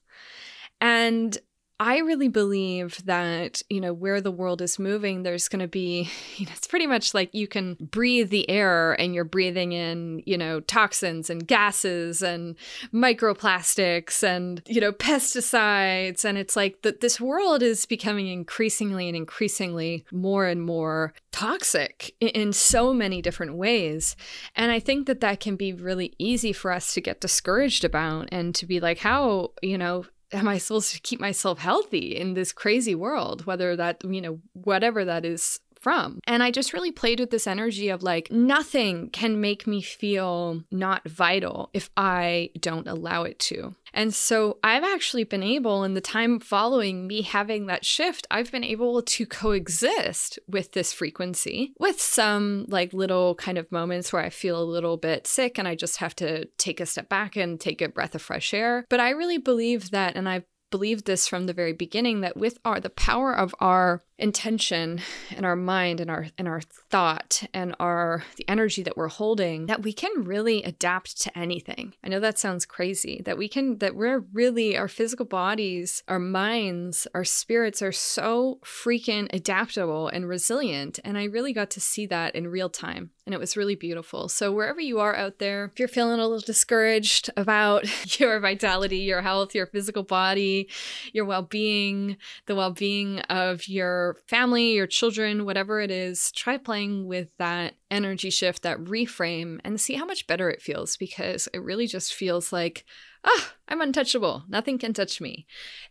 And 0.81 1.38
I 1.79 2.00
really 2.00 2.27
believe 2.27 3.05
that, 3.05 3.62
you 3.69 3.79
know, 3.79 3.93
where 3.93 4.19
the 4.19 4.31
world 4.31 4.63
is 4.63 4.79
moving, 4.79 5.22
there's 5.22 5.48
going 5.48 5.60
to 5.60 5.67
be, 5.67 6.10
you 6.38 6.46
know, 6.46 6.51
it's 6.55 6.67
pretty 6.67 6.88
much 6.88 7.13
like 7.13 7.34
you 7.34 7.48
can 7.48 7.75
breathe 7.79 8.29
the 8.29 8.50
air 8.50 8.93
and 8.93 9.13
you're 9.13 9.24
breathing 9.24 9.74
in, 9.74 10.24
you 10.25 10.38
know, 10.38 10.60
toxins 10.62 11.29
and 11.29 11.48
gases 11.48 12.22
and 12.22 12.55
microplastics 12.91 14.24
and, 14.24 14.63
you 14.65 14.81
know, 14.81 14.91
pesticides. 14.91 16.25
And 16.25 16.38
it's 16.38 16.55
like 16.55 16.81
that 16.81 17.01
this 17.01 17.22
world 17.22 17.62
is 17.62 17.86
becoming 17.86 18.27
increasingly 18.27 19.07
and 19.07 19.15
increasingly 19.15 20.05
more 20.12 20.46
and 20.48 20.63
more 20.63 21.13
toxic 21.31 22.15
in 22.19 22.53
so 22.53 22.91
many 22.93 23.22
different 23.22 23.55
ways. 23.55 24.15
And 24.55 24.72
I 24.72 24.79
think 24.79 25.05
that 25.05 25.22
that 25.22 25.39
can 25.39 25.55
be 25.55 25.74
really 25.74 26.13
easy 26.17 26.53
for 26.53 26.72
us 26.72 26.93
to 26.96 27.01
get 27.01 27.22
discouraged 27.22 27.84
about 27.84 28.29
and 28.31 28.55
to 28.55 28.65
be 28.65 28.79
like, 28.79 28.98
how, 28.98 29.51
you 29.62 29.77
know, 29.77 30.05
am 30.31 30.48
I 30.48 30.57
supposed 30.57 30.93
to 30.93 31.01
keep 31.01 31.19
myself 31.19 31.60
healthy 31.60 32.15
in 32.15 32.34
this 32.34 32.51
crazy 32.51 32.96
world? 32.96 33.46
Whether 33.46 33.75
that, 33.75 34.03
you 34.03 34.22
know, 34.22 34.39
whatever 34.53 35.05
that 35.05 35.25
is 35.25 35.60
from. 35.88 36.20
And 36.27 36.44
I 36.44 36.51
just 36.51 36.74
really 36.74 36.91
played 36.91 37.22
with 37.22 37.29
this 37.29 37.48
energy 37.48 37.88
of 37.88 38.03
like, 38.03 38.29
nothing 38.29 39.10
can 39.12 39.39
make 39.39 39.65
me 39.65 39.82
feel 39.82 40.62
not 40.70 41.08
vital 41.08 41.70
if 41.74 41.89
I 41.96 42.50
don't 42.60 42.89
allow 42.89 43.24
it 43.24 43.39
to. 43.39 43.74
And 43.94 44.13
so 44.13 44.58
I've 44.65 44.84
actually 44.84 45.24
been 45.24 45.44
able, 45.44 45.86
in 45.86 45.94
the 45.94 46.01
time 46.01 46.41
following 46.41 47.08
me 47.08 47.22
having 47.22 47.67
that 47.67 47.86
shift, 47.86 48.27
I've 48.29 48.51
been 48.51 48.65
able 48.65 49.01
to 49.01 49.25
coexist 49.25 50.39
with 50.46 50.74
this 50.74 50.91
frequency 50.91 51.72
with 51.79 52.01
some 52.01 52.65
like 52.67 52.91
little 52.91 53.36
kind 53.36 53.58
of 53.58 53.72
moments 53.72 54.12
where 54.12 54.22
I 54.22 54.29
feel 54.29 54.62
a 54.62 54.65
little 54.65 54.98
bit 54.98 55.25
sick 55.25 55.58
and 55.58 55.70
I 55.70 55.75
just 55.75 56.00
have 56.00 56.17
to 56.17 56.48
take 56.58 56.82
a 56.82 56.86
step 56.86 57.08
back 57.08 57.38
and 57.38 57.62
take 57.62 57.82
a 57.82 57.88
breath 57.88 58.13
of 58.13 58.22
fresh 58.22 58.53
air. 58.53 58.86
But 58.89 59.00
I 59.00 59.12
really 59.12 59.38
believe 59.38 59.91
that, 59.91 60.17
and 60.17 60.27
I've 60.27 60.44
believed 60.70 61.06
this 61.06 61.29
from 61.29 61.46
the 61.46 61.53
very 61.53 61.72
beginning 61.72 62.20
that 62.20 62.36
with 62.36 62.58
our 62.65 62.82
the 62.82 62.89
power 62.89 63.34
of 63.34 63.56
our 63.60 64.03
intention 64.19 65.00
and 65.36 65.45
our 65.45 65.55
mind 65.55 66.00
and 66.00 66.09
our 66.09 66.27
and 66.38 66.47
our 66.47 66.62
thought 66.62 67.43
and 67.53 67.75
our 67.79 68.24
the 68.38 68.50
energy 68.50 68.81
that 68.81 68.97
we're 68.97 69.07
holding 69.07 69.67
that 69.67 69.83
we 69.83 69.93
can 69.93 70.24
really 70.24 70.63
adapt 70.63 71.21
to 71.21 71.38
anything. 71.38 71.93
I 72.03 72.09
know 72.09 72.19
that 72.19 72.39
sounds 72.39 72.65
crazy 72.65 73.21
that 73.25 73.38
we 73.38 73.47
can 73.47 73.77
that 73.77 73.95
we're 73.95 74.19
really 74.33 74.75
our 74.75 74.88
physical 74.88 75.25
bodies, 75.25 76.03
our 76.07 76.19
minds, 76.19 77.07
our 77.13 77.24
spirits 77.24 77.81
are 77.81 77.91
so 77.91 78.59
freaking 78.63 79.27
adaptable 79.31 80.07
and 80.07 80.27
resilient 80.27 81.00
and 81.03 81.17
I 81.17 81.25
really 81.25 81.53
got 81.53 81.69
to 81.71 81.81
see 81.81 82.07
that 82.07 82.36
in 82.36 82.47
real 82.47 82.69
time 82.69 83.12
and 83.27 83.33
it 83.33 83.41
was 83.41 83.57
really 83.57 83.75
beautiful. 83.75 84.29
So 84.29 84.53
wherever 84.53 84.79
you 84.79 85.01
are 85.01 85.13
out 85.13 85.39
there, 85.39 85.65
if 85.65 85.79
you're 85.79 85.89
feeling 85.89 86.21
a 86.21 86.24
little 86.24 86.39
discouraged 86.39 87.29
about 87.36 87.86
your 88.19 88.39
vitality, 88.39 89.00
your 89.00 89.21
health, 89.21 89.53
your 89.53 89.65
physical 89.65 90.03
body, 90.03 90.69
your 91.12 91.25
well-being, 91.25 92.15
the 92.45 92.55
well-being 92.55 93.19
of 93.19 93.67
your 93.67 94.07
family, 94.28 94.74
your 94.74 94.88
children, 94.88 95.46
whatever 95.46 95.80
it 95.82 95.92
is, 95.92 96.32
try 96.32 96.58
playing 96.58 97.08
with 97.08 97.36
that 97.38 97.76
energy 97.90 98.30
shift, 98.30 98.64
that 98.64 98.80
reframe, 98.80 99.60
and 99.64 99.80
see 99.80 99.96
how 99.96 100.06
much 100.06 100.28
better 100.28 100.50
it 100.50 100.62
feels 100.62 100.98
because 100.98 101.48
it 101.54 101.64
really 101.64 101.88
just 101.88 102.14
feels 102.14 102.52
like, 102.52 102.86
ah, 103.24 103.54
I'm 103.68 103.82
untouchable. 103.82 104.44
Nothing 104.48 104.78
can 104.78 104.94
touch 104.94 105.20
me. 105.20 105.46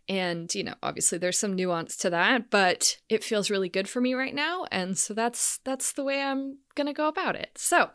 And, 0.07 0.53
you 0.53 0.63
know, 0.63 0.75
obviously 0.81 1.17
there's 1.17 1.39
some 1.39 1.55
nuance 1.55 1.95
to 1.97 2.09
that, 2.09 2.49
but 2.49 2.97
it 3.09 3.23
feels 3.23 3.49
really 3.49 3.69
good 3.69 3.87
for 3.89 4.01
me 4.01 4.13
right 4.13 4.33
now. 4.35 4.65
And 4.71 4.97
so 4.97 5.13
that's 5.13 5.59
that's 5.63 5.93
the 5.93 6.03
way 6.03 6.21
I'm 6.21 6.57
gonna 6.75 6.93
go 6.93 7.07
about 7.07 7.35
it. 7.35 7.51
So 7.55 7.89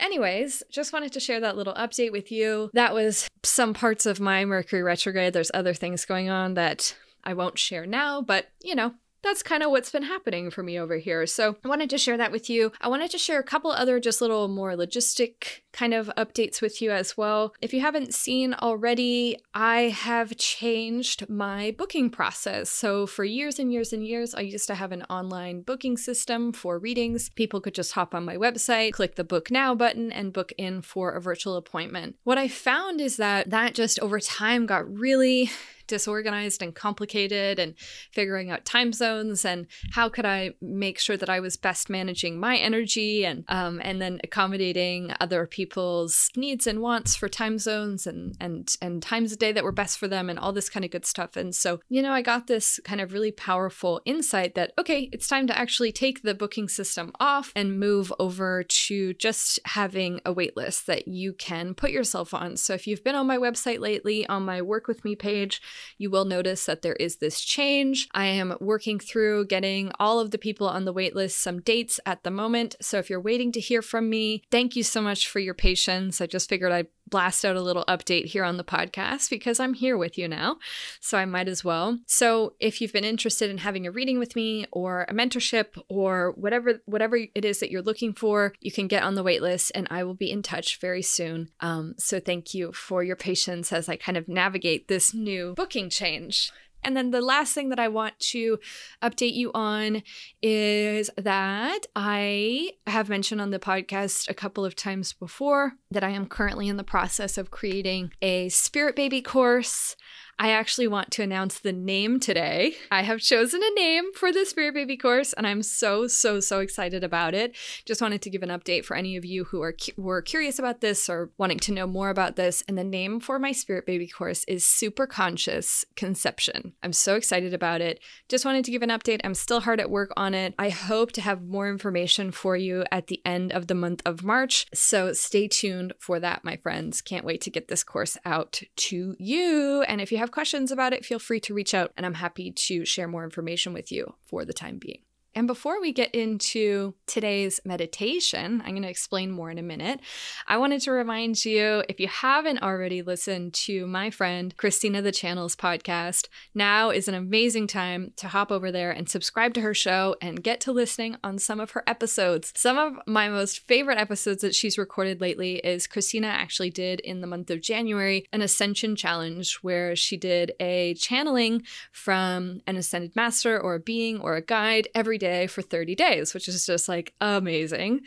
Anyways, 0.00 0.62
just 0.70 0.94
wanted 0.94 1.12
to 1.12 1.20
share 1.20 1.40
that 1.40 1.56
little 1.56 1.74
update 1.74 2.10
with 2.10 2.32
you. 2.32 2.70
That 2.72 2.94
was 2.94 3.28
some 3.44 3.74
parts 3.74 4.06
of 4.06 4.18
my 4.18 4.46
Mercury 4.46 4.82
retrograde. 4.82 5.34
There's 5.34 5.50
other 5.52 5.74
things 5.74 6.06
going 6.06 6.30
on 6.30 6.54
that 6.54 6.96
I 7.22 7.34
won't 7.34 7.58
share 7.58 7.84
now, 7.84 8.22
but 8.22 8.46
you 8.62 8.74
know, 8.74 8.94
that's 9.22 9.42
kind 9.42 9.62
of 9.62 9.70
what's 9.70 9.90
been 9.90 10.04
happening 10.04 10.50
for 10.50 10.62
me 10.62 10.78
over 10.78 10.96
here. 10.96 11.26
So 11.26 11.56
I 11.64 11.68
wanted 11.68 11.90
to 11.90 11.98
share 11.98 12.16
that 12.16 12.32
with 12.32 12.48
you. 12.48 12.72
I 12.80 12.88
wanted 12.88 13.10
to 13.10 13.18
share 13.18 13.38
a 13.38 13.44
couple 13.44 13.70
other 13.70 14.00
just 14.00 14.20
little 14.20 14.48
more 14.48 14.72
logistic 14.72 15.60
kind 15.72 15.94
of 15.94 16.10
updates 16.16 16.60
with 16.60 16.82
you 16.82 16.90
as 16.90 17.16
well. 17.16 17.54
If 17.60 17.72
you 17.72 17.80
haven't 17.80 18.14
seen 18.14 18.54
already, 18.54 19.36
I 19.54 19.82
have 19.82 20.36
changed 20.36 21.28
my 21.28 21.74
booking 21.76 22.10
process. 22.10 22.70
So 22.70 23.06
for 23.06 23.24
years 23.24 23.58
and 23.58 23.72
years 23.72 23.92
and 23.92 24.06
years, 24.06 24.34
I 24.34 24.40
used 24.40 24.66
to 24.68 24.74
have 24.74 24.92
an 24.92 25.04
online 25.04 25.62
booking 25.62 25.96
system 25.96 26.52
for 26.52 26.78
readings. 26.78 27.28
People 27.30 27.60
could 27.60 27.74
just 27.74 27.92
hop 27.92 28.14
on 28.14 28.24
my 28.24 28.36
website, 28.36 28.92
click 28.92 29.14
the 29.14 29.24
book 29.24 29.50
now 29.50 29.74
button, 29.74 30.10
and 30.10 30.32
book 30.32 30.52
in 30.58 30.82
for 30.82 31.12
a 31.12 31.20
virtual 31.20 31.56
appointment. 31.56 32.16
What 32.24 32.38
I 32.38 32.48
found 32.48 33.00
is 33.00 33.16
that 33.16 33.50
that 33.50 33.74
just 33.74 33.98
over 34.00 34.18
time 34.18 34.66
got 34.66 34.90
really 34.92 35.50
disorganized 35.90 36.62
and 36.62 36.74
complicated 36.74 37.58
and 37.58 37.74
figuring 38.12 38.50
out 38.50 38.64
time 38.64 38.92
zones 38.92 39.44
and 39.44 39.66
how 39.92 40.08
could 40.08 40.24
I 40.24 40.52
make 40.62 40.98
sure 40.98 41.16
that 41.16 41.28
I 41.28 41.40
was 41.40 41.56
best 41.56 41.90
managing 41.90 42.38
my 42.40 42.56
energy 42.56 43.26
and 43.26 43.44
um, 43.48 43.80
and 43.84 44.00
then 44.00 44.20
accommodating 44.24 45.12
other 45.20 45.46
people's 45.46 46.30
needs 46.36 46.66
and 46.66 46.80
wants 46.80 47.16
for 47.16 47.28
time 47.28 47.58
zones 47.58 48.06
and 48.06 48.36
and 48.40 48.74
and 48.80 49.02
times 49.02 49.32
a 49.32 49.36
day 49.36 49.52
that 49.52 49.64
were 49.64 49.72
best 49.72 49.98
for 49.98 50.08
them 50.08 50.30
and 50.30 50.38
all 50.38 50.52
this 50.52 50.70
kind 50.70 50.84
of 50.84 50.90
good 50.90 51.04
stuff. 51.04 51.36
And 51.36 51.54
so, 51.54 51.80
you 51.88 52.00
know, 52.00 52.12
I 52.12 52.22
got 52.22 52.46
this 52.46 52.80
kind 52.84 53.00
of 53.00 53.12
really 53.12 53.32
powerful 53.32 54.00
insight 54.04 54.54
that 54.54 54.72
okay, 54.78 55.10
it's 55.12 55.28
time 55.28 55.46
to 55.48 55.58
actually 55.58 55.92
take 55.92 56.22
the 56.22 56.34
booking 56.34 56.68
system 56.68 57.12
off 57.18 57.52
and 57.56 57.78
move 57.78 58.12
over 58.18 58.62
to 58.62 59.12
just 59.14 59.58
having 59.64 60.20
a 60.24 60.32
wait 60.32 60.56
list 60.56 60.86
that 60.86 61.08
you 61.08 61.32
can 61.32 61.74
put 61.74 61.90
yourself 61.90 62.32
on. 62.32 62.56
So 62.56 62.74
if 62.74 62.86
you've 62.86 63.04
been 63.04 63.16
on 63.16 63.26
my 63.26 63.36
website 63.36 63.80
lately 63.80 64.26
on 64.26 64.44
my 64.44 64.62
work 64.62 64.86
with 64.86 65.04
me 65.04 65.16
page, 65.16 65.60
you 65.98 66.10
will 66.10 66.24
notice 66.24 66.66
that 66.66 66.82
there 66.82 66.94
is 66.94 67.16
this 67.16 67.40
change. 67.40 68.08
I 68.12 68.26
am 68.26 68.56
working 68.60 68.98
through 68.98 69.46
getting 69.46 69.90
all 69.98 70.20
of 70.20 70.30
the 70.30 70.38
people 70.38 70.68
on 70.68 70.84
the 70.84 70.94
waitlist 70.94 71.32
some 71.32 71.60
dates 71.60 72.00
at 72.06 72.22
the 72.22 72.30
moment. 72.30 72.76
So 72.80 72.98
if 72.98 73.10
you're 73.10 73.20
waiting 73.20 73.52
to 73.52 73.60
hear 73.60 73.82
from 73.82 74.08
me, 74.08 74.42
thank 74.50 74.76
you 74.76 74.82
so 74.82 75.00
much 75.00 75.28
for 75.28 75.38
your 75.38 75.54
patience. 75.54 76.20
I 76.20 76.26
just 76.26 76.48
figured 76.48 76.72
I'd 76.72 76.88
blast 77.10 77.44
out 77.44 77.56
a 77.56 77.60
little 77.60 77.84
update 77.86 78.26
here 78.26 78.44
on 78.44 78.56
the 78.56 78.64
podcast 78.64 79.30
because 79.30 79.60
I'm 79.60 79.74
here 79.74 79.96
with 79.96 80.16
you 80.16 80.28
now. 80.28 80.56
So 81.00 81.18
I 81.18 81.24
might 81.24 81.48
as 81.48 81.64
well. 81.64 81.98
So 82.06 82.54
if 82.60 82.80
you've 82.80 82.92
been 82.92 83.04
interested 83.04 83.50
in 83.50 83.58
having 83.58 83.86
a 83.86 83.90
reading 83.90 84.18
with 84.18 84.36
me 84.36 84.66
or 84.72 85.02
a 85.08 85.14
mentorship 85.14 85.80
or 85.88 86.32
whatever 86.36 86.80
whatever 86.86 87.16
it 87.16 87.44
is 87.44 87.60
that 87.60 87.70
you're 87.70 87.82
looking 87.82 88.12
for, 88.12 88.54
you 88.60 88.72
can 88.72 88.88
get 88.88 89.02
on 89.02 89.14
the 89.14 89.24
waitlist 89.24 89.70
and 89.74 89.86
I 89.90 90.04
will 90.04 90.14
be 90.14 90.30
in 90.30 90.42
touch 90.42 90.80
very 90.80 91.02
soon. 91.02 91.50
Um, 91.60 91.94
so 91.98 92.20
thank 92.20 92.54
you 92.54 92.72
for 92.72 93.02
your 93.02 93.16
patience 93.16 93.72
as 93.72 93.88
I 93.88 93.96
kind 93.96 94.16
of 94.16 94.28
navigate 94.28 94.88
this 94.88 95.12
new 95.12 95.54
booking 95.54 95.90
change. 95.90 96.52
And 96.82 96.96
then 96.96 97.10
the 97.10 97.20
last 97.20 97.54
thing 97.54 97.68
that 97.70 97.78
I 97.78 97.88
want 97.88 98.18
to 98.30 98.58
update 99.02 99.34
you 99.34 99.50
on 99.54 100.02
is 100.42 101.10
that 101.16 101.86
I 101.94 102.72
have 102.86 103.08
mentioned 103.08 103.40
on 103.40 103.50
the 103.50 103.58
podcast 103.58 104.28
a 104.28 104.34
couple 104.34 104.64
of 104.64 104.74
times 104.74 105.12
before 105.12 105.74
that 105.90 106.04
I 106.04 106.10
am 106.10 106.26
currently 106.26 106.68
in 106.68 106.76
the 106.76 106.84
process 106.84 107.36
of 107.36 107.50
creating 107.50 108.12
a 108.22 108.48
Spirit 108.48 108.96
Baby 108.96 109.22
course. 109.22 109.96
I 110.42 110.52
actually 110.52 110.88
want 110.88 111.10
to 111.10 111.22
announce 111.22 111.58
the 111.58 111.70
name 111.70 112.18
today. 112.18 112.74
I 112.90 113.02
have 113.02 113.20
chosen 113.20 113.60
a 113.62 113.74
name 113.74 114.10
for 114.14 114.32
the 114.32 114.46
Spirit 114.46 114.72
Baby 114.72 114.96
course, 114.96 115.34
and 115.34 115.46
I'm 115.46 115.62
so, 115.62 116.06
so, 116.06 116.40
so 116.40 116.60
excited 116.60 117.04
about 117.04 117.34
it. 117.34 117.54
Just 117.84 118.00
wanted 118.00 118.22
to 118.22 118.30
give 118.30 118.42
an 118.42 118.48
update 118.48 118.86
for 118.86 118.96
any 118.96 119.18
of 119.18 119.24
you 119.26 119.44
who 119.44 119.60
are 119.60 119.74
cu- 119.74 119.92
were 119.98 120.22
curious 120.22 120.58
about 120.58 120.80
this 120.80 121.10
or 121.10 121.30
wanting 121.36 121.58
to 121.58 121.72
know 121.72 121.86
more 121.86 122.08
about 122.08 122.36
this. 122.36 122.64
And 122.66 122.78
the 122.78 122.84
name 122.84 123.20
for 123.20 123.38
my 123.38 123.52
Spirit 123.52 123.84
Baby 123.84 124.08
course 124.08 124.44
is 124.48 124.64
Super 124.64 125.06
Conscious 125.06 125.84
Conception. 125.94 126.72
I'm 126.82 126.94
so 126.94 127.16
excited 127.16 127.52
about 127.52 127.82
it. 127.82 128.00
Just 128.30 128.46
wanted 128.46 128.64
to 128.64 128.70
give 128.70 128.80
an 128.80 128.88
update. 128.88 129.20
I'm 129.22 129.34
still 129.34 129.60
hard 129.60 129.78
at 129.78 129.90
work 129.90 130.10
on 130.16 130.32
it. 130.32 130.54
I 130.58 130.70
hope 130.70 131.12
to 131.12 131.20
have 131.20 131.42
more 131.42 131.68
information 131.68 132.30
for 132.30 132.56
you 132.56 132.84
at 132.90 133.08
the 133.08 133.20
end 133.26 133.52
of 133.52 133.66
the 133.66 133.74
month 133.74 134.00
of 134.06 134.24
March. 134.24 134.64
So 134.72 135.12
stay 135.12 135.48
tuned 135.48 135.92
for 135.98 136.18
that, 136.18 136.44
my 136.44 136.56
friends. 136.56 137.02
Can't 137.02 137.26
wait 137.26 137.42
to 137.42 137.50
get 137.50 137.68
this 137.68 137.84
course 137.84 138.16
out 138.24 138.62
to 138.76 139.16
you. 139.18 139.82
And 139.86 140.00
if 140.00 140.10
you 140.10 140.16
have 140.16 140.29
have 140.30 140.34
questions 140.34 140.70
about 140.70 140.92
it, 140.92 141.04
feel 141.04 141.18
free 141.18 141.40
to 141.40 141.54
reach 141.54 141.74
out 141.74 141.92
and 141.96 142.06
I'm 142.06 142.14
happy 142.14 142.52
to 142.52 142.84
share 142.84 143.08
more 143.08 143.24
information 143.24 143.72
with 143.72 143.90
you 143.90 144.14
for 144.24 144.44
the 144.44 144.52
time 144.52 144.78
being. 144.78 145.00
And 145.34 145.46
before 145.46 145.80
we 145.80 145.92
get 145.92 146.12
into 146.12 146.94
today's 147.06 147.60
meditation, 147.64 148.60
I'm 148.64 148.72
going 148.72 148.82
to 148.82 148.88
explain 148.88 149.30
more 149.30 149.48
in 149.48 149.58
a 149.58 149.62
minute. 149.62 150.00
I 150.48 150.56
wanted 150.56 150.80
to 150.82 150.90
remind 150.90 151.44
you 151.44 151.84
if 151.88 152.00
you 152.00 152.08
haven't 152.08 152.62
already 152.62 153.02
listened 153.02 153.54
to 153.54 153.86
my 153.86 154.10
friend 154.10 154.56
Christina 154.56 155.02
the 155.02 155.12
Channel's 155.12 155.54
podcast, 155.54 156.26
now 156.52 156.90
is 156.90 157.06
an 157.06 157.14
amazing 157.14 157.68
time 157.68 158.12
to 158.16 158.26
hop 158.26 158.50
over 158.50 158.72
there 158.72 158.90
and 158.90 159.08
subscribe 159.08 159.54
to 159.54 159.60
her 159.60 159.72
show 159.72 160.16
and 160.20 160.42
get 160.42 160.60
to 160.62 160.72
listening 160.72 161.16
on 161.22 161.38
some 161.38 161.60
of 161.60 161.72
her 161.72 161.84
episodes. 161.86 162.52
Some 162.56 162.76
of 162.76 162.94
my 163.06 163.28
most 163.28 163.60
favorite 163.68 163.98
episodes 163.98 164.42
that 164.42 164.56
she's 164.56 164.78
recorded 164.78 165.20
lately 165.20 165.58
is 165.58 165.86
Christina 165.86 166.26
actually 166.26 166.70
did 166.70 166.98
in 167.00 167.20
the 167.20 167.28
month 167.28 167.50
of 167.50 167.60
January 167.60 168.26
an 168.32 168.42
Ascension 168.42 168.96
Challenge 168.96 169.54
where 169.62 169.94
she 169.94 170.16
did 170.16 170.52
a 170.58 170.94
channeling 170.94 171.62
from 171.92 172.62
an 172.66 172.74
ascended 172.74 173.14
master 173.14 173.60
or 173.60 173.76
a 173.76 173.80
being 173.80 174.18
or 174.18 174.34
a 174.34 174.42
guide 174.42 174.88
every 174.92 175.19
day 175.20 175.46
for 175.46 175.62
30 175.62 175.94
days, 175.94 176.34
which 176.34 176.48
is 176.48 176.66
just 176.66 176.88
like 176.88 177.14
amazing. 177.20 178.00